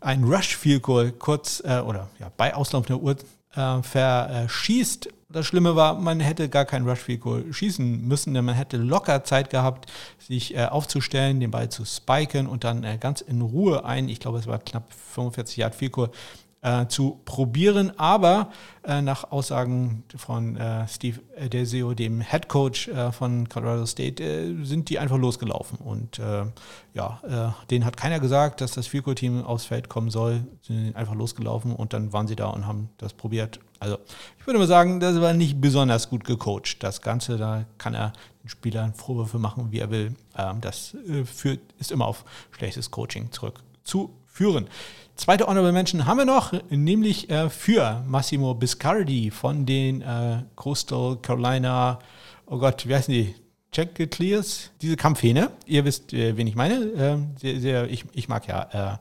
[0.05, 3.17] ein Rush Field Goal kurz äh, oder ja, bei auslaufender Uhr
[3.55, 5.09] äh, verschießt.
[5.31, 8.77] Das Schlimme war, man hätte gar kein Rush Field Goal schießen müssen, denn man hätte
[8.77, 13.41] locker Zeit gehabt, sich äh, aufzustellen, den Ball zu spiken und dann äh, ganz in
[13.41, 16.11] Ruhe ein, ich glaube, es war knapp 45 Yard Field Goal
[16.65, 17.93] äh, zu probieren.
[17.99, 18.51] Aber
[18.83, 21.21] äh, nach Aussagen von äh, Steve
[21.53, 25.79] Deseo, dem Head Coach äh, von Colorado State, äh, sind die einfach losgelaufen.
[25.79, 26.45] Und äh,
[26.95, 30.45] ja, denen hat keiner gesagt, dass das Fico-Team aufs Feld kommen soll.
[30.63, 33.59] Sind einfach losgelaufen und dann waren sie da und haben das probiert.
[33.81, 33.99] Also
[34.39, 36.83] ich würde mal sagen, das war nicht besonders gut gecoacht.
[36.85, 38.13] Das Ganze, da kann er
[38.45, 40.15] den Spielern Vorwürfe machen, wie er will.
[40.39, 44.69] Ähm, das führt, ist immer auf schlechtes Coaching zurückzuführen.
[45.17, 51.19] Zweite Honorable Mention haben wir noch, nämlich äh, für Massimo Biscardi von den äh, Coastal
[51.23, 52.01] Carolina,
[52.47, 53.35] oh Gott, wie heißen die?
[53.71, 55.51] Check Clears, diese Kampfhähne.
[55.67, 56.75] Ihr wisst, äh, wen ich meine.
[56.97, 59.01] Ähm, sehr, sehr, ich, ich mag ja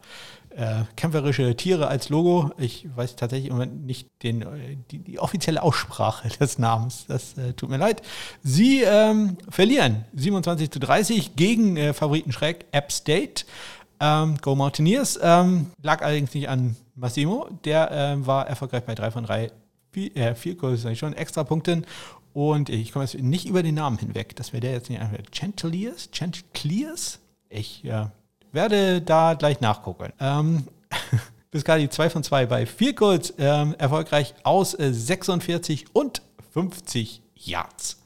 [0.55, 2.51] äh, äh, kämpferische Tiere als Logo.
[2.57, 7.05] Ich weiß tatsächlich im Moment nicht den, äh, die, die, offizielle Aussprache des Namens.
[7.07, 8.03] Das tut mir leid.
[8.43, 13.45] Sie ähm, verlieren 27 zu 30 gegen Favoriten Schreck App State.
[14.03, 17.47] Ähm, Go Mountaineers ähm, lag allerdings nicht an Massimo.
[17.63, 19.49] Der ähm, war erfolgreich bei 3 von 3
[19.91, 21.85] vier, äh, vier Goals, schon extra Punkten.
[22.33, 25.19] Und ich komme jetzt nicht über den Namen hinweg, dass wir der jetzt nicht einfach
[25.31, 26.09] Chanteliers?
[26.11, 27.19] Chanteliers?
[27.47, 28.07] Ich äh,
[28.51, 30.11] werde da gleich nachgucken.
[30.19, 30.67] Ähm,
[31.51, 38.02] Biscali 2 von 2 bei 4 Goals, ähm, erfolgreich aus äh, 46 und 50 Yards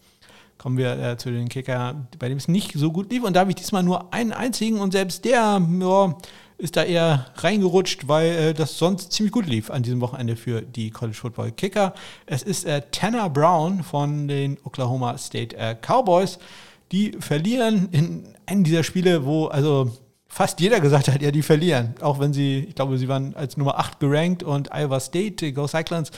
[0.58, 3.24] kommen wir äh, zu den Kicker, bei dem es nicht so gut lief.
[3.24, 6.18] Und da habe ich diesmal nur einen einzigen und selbst der ja,
[6.58, 10.62] ist da eher reingerutscht, weil äh, das sonst ziemlich gut lief an diesem Wochenende für
[10.62, 11.94] die College Football Kicker.
[12.26, 16.40] Es ist äh, Tanner Brown von den Oklahoma State äh, Cowboys.
[16.92, 19.92] Die verlieren in einem dieser Spiele, wo also
[20.28, 21.96] fast jeder gesagt hat, ja, die verlieren.
[22.02, 25.68] Auch wenn sie, ich glaube, sie waren als Nummer 8 gerankt und Iowa State, Go
[25.68, 26.12] Cyclones,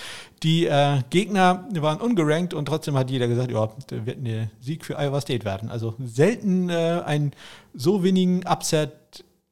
[0.43, 4.97] die äh, Gegner waren ungerankt und trotzdem hat jeder gesagt, ja, wird ein Sieg für
[4.97, 5.69] Iowa State werden.
[5.69, 7.33] Also selten äh, einen
[7.73, 8.91] so wenigen Upset,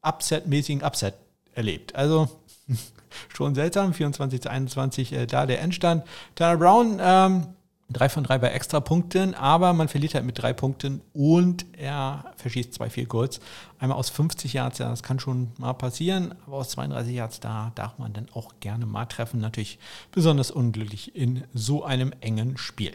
[0.01, 1.13] Upset-mäßigen Upset
[1.53, 1.95] erlebt.
[1.95, 2.27] Also
[3.33, 6.03] schon seltsam, 24 zu 21 äh, da der Endstand.
[6.35, 7.47] Tanner Brown, ähm,
[7.89, 12.73] Drei von drei bei Extrapunkten, aber man verliert halt mit drei Punkten und er verschießt
[12.73, 13.39] zwei viel Goals.
[13.79, 17.71] Einmal aus 50 Yards, ja, das kann schon mal passieren, aber aus 32 Yards, da
[17.75, 19.39] darf man dann auch gerne mal treffen.
[19.39, 19.79] Natürlich
[20.11, 22.91] besonders unglücklich in so einem engen Spiel.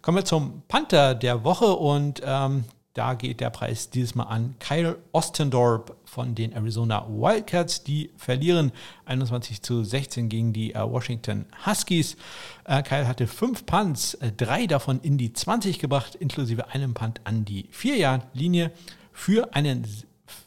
[0.00, 2.64] Kommen wir zum Panther der Woche und ähm,
[2.94, 7.84] da geht der Preis dieses Mal an Kyle Ostendorp von den Arizona Wildcats.
[7.84, 8.72] Die verlieren
[9.04, 12.16] 21 zu 16 gegen die äh, Washington Huskies.
[12.64, 17.20] Äh, Kyle hatte fünf Punts, äh, drei davon in die 20 gebracht, inklusive einem Punt
[17.24, 18.72] an die 4-Yard-Linie
[19.12, 19.86] für einen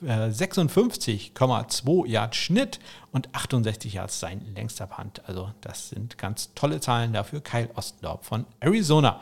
[0.01, 2.79] 56,2 Yard Schnitt
[3.11, 5.21] und 68 Yards sein längster Punt.
[5.27, 7.41] Also das sind ganz tolle Zahlen dafür.
[7.41, 9.21] Kyle Ostendorp von Arizona.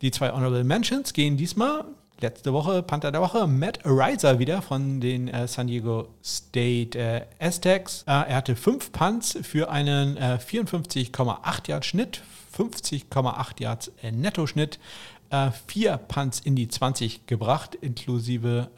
[0.00, 1.84] Die zwei Honorable Mentions gehen diesmal
[2.20, 7.22] letzte Woche, Panther der Woche, Matt Ariza wieder von den äh, San Diego State äh,
[7.38, 8.02] Aztecs.
[8.06, 12.22] Äh, er hatte fünf Punts für einen 54,8 äh, Yard Schnitt,
[12.56, 14.78] 50,8 Yards äh, Netto-Schnitt,
[15.30, 18.68] äh, vier Punts in die 20 gebracht, inklusive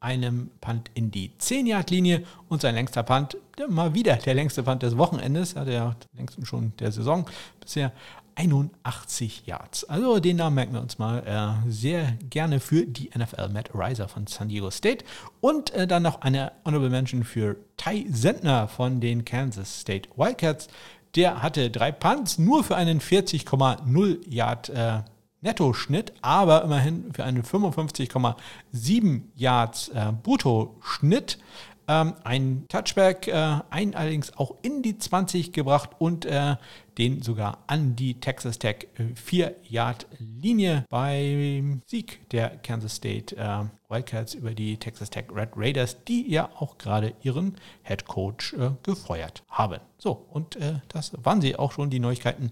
[0.00, 3.38] einem Punt in die 10-Yard-Linie und sein längster Punt,
[3.68, 7.26] mal wieder der längste Punt des Wochenendes, hat er längsten schon der Saison
[7.60, 7.92] bisher,
[8.36, 9.84] 81 Yards.
[9.84, 11.22] Also den Namen merken wir uns mal
[11.66, 13.48] äh, sehr gerne für die NFL.
[13.48, 15.04] Matt Riser von San Diego State.
[15.40, 20.68] Und äh, dann noch eine Honorable Mention für Ty Sentner von den Kansas State Wildcats.
[21.14, 25.02] Der hatte drei Punts, nur für einen 40,0 Yard äh,
[25.44, 31.38] Netto-Schnitt, aber immerhin für einen 55,7 Yards äh, Brutto-Schnitt.
[31.86, 36.56] Ähm, ein Touchback, äh, ein allerdings auch in die 20 gebracht und äh,
[36.98, 44.34] den sogar an die Texas Tech 4-Yard-Linie äh, beim Sieg der Kansas State äh, Wildcats
[44.34, 49.42] über die Texas Tech Red Raiders, die ja auch gerade ihren Head Coach äh, gefeuert
[49.48, 49.80] haben.
[49.98, 52.50] So, und äh, das waren sie auch schon die Neuigkeiten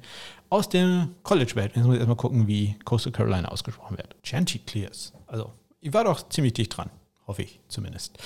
[0.49, 1.73] aus der College-Welt.
[1.75, 4.17] Jetzt muss ich erstmal gucken, wie Coastal Carolina ausgesprochen wird.
[4.23, 5.13] Chanticleers.
[5.27, 6.91] Also, ich war doch ziemlich dicht dran.
[7.27, 8.19] Hoffe ich zumindest.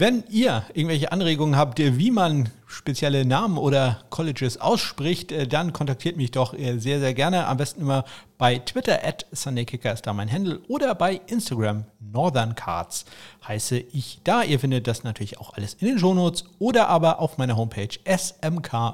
[0.00, 6.16] Wenn ihr irgendwelche Anregungen habt, wie man spezielle Namen oder Colleges ausspricht, äh, dann kontaktiert
[6.16, 7.48] mich doch äh, sehr, sehr gerne.
[7.48, 8.04] Am besten immer
[8.38, 13.06] bei Twitter at SundayKicker ist da mein Handle oder bei Instagram Northern Cards
[13.48, 14.44] heiße ich da.
[14.44, 18.88] Ihr findet das natürlich auch alles in den Shownotes oder aber auf meiner Homepage smk-blog.de.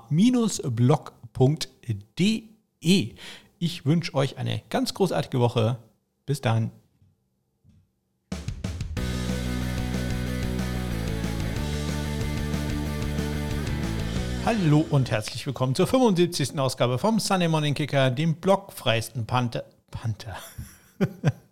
[3.59, 5.77] Ich wünsche euch eine ganz großartige Woche.
[6.25, 6.71] Bis dann.
[14.47, 16.59] Hallo und herzlich willkommen zur 75.
[16.59, 19.65] Ausgabe vom Sunday Morning Kicker, dem blockfreisten Panther.
[19.91, 20.37] Panther.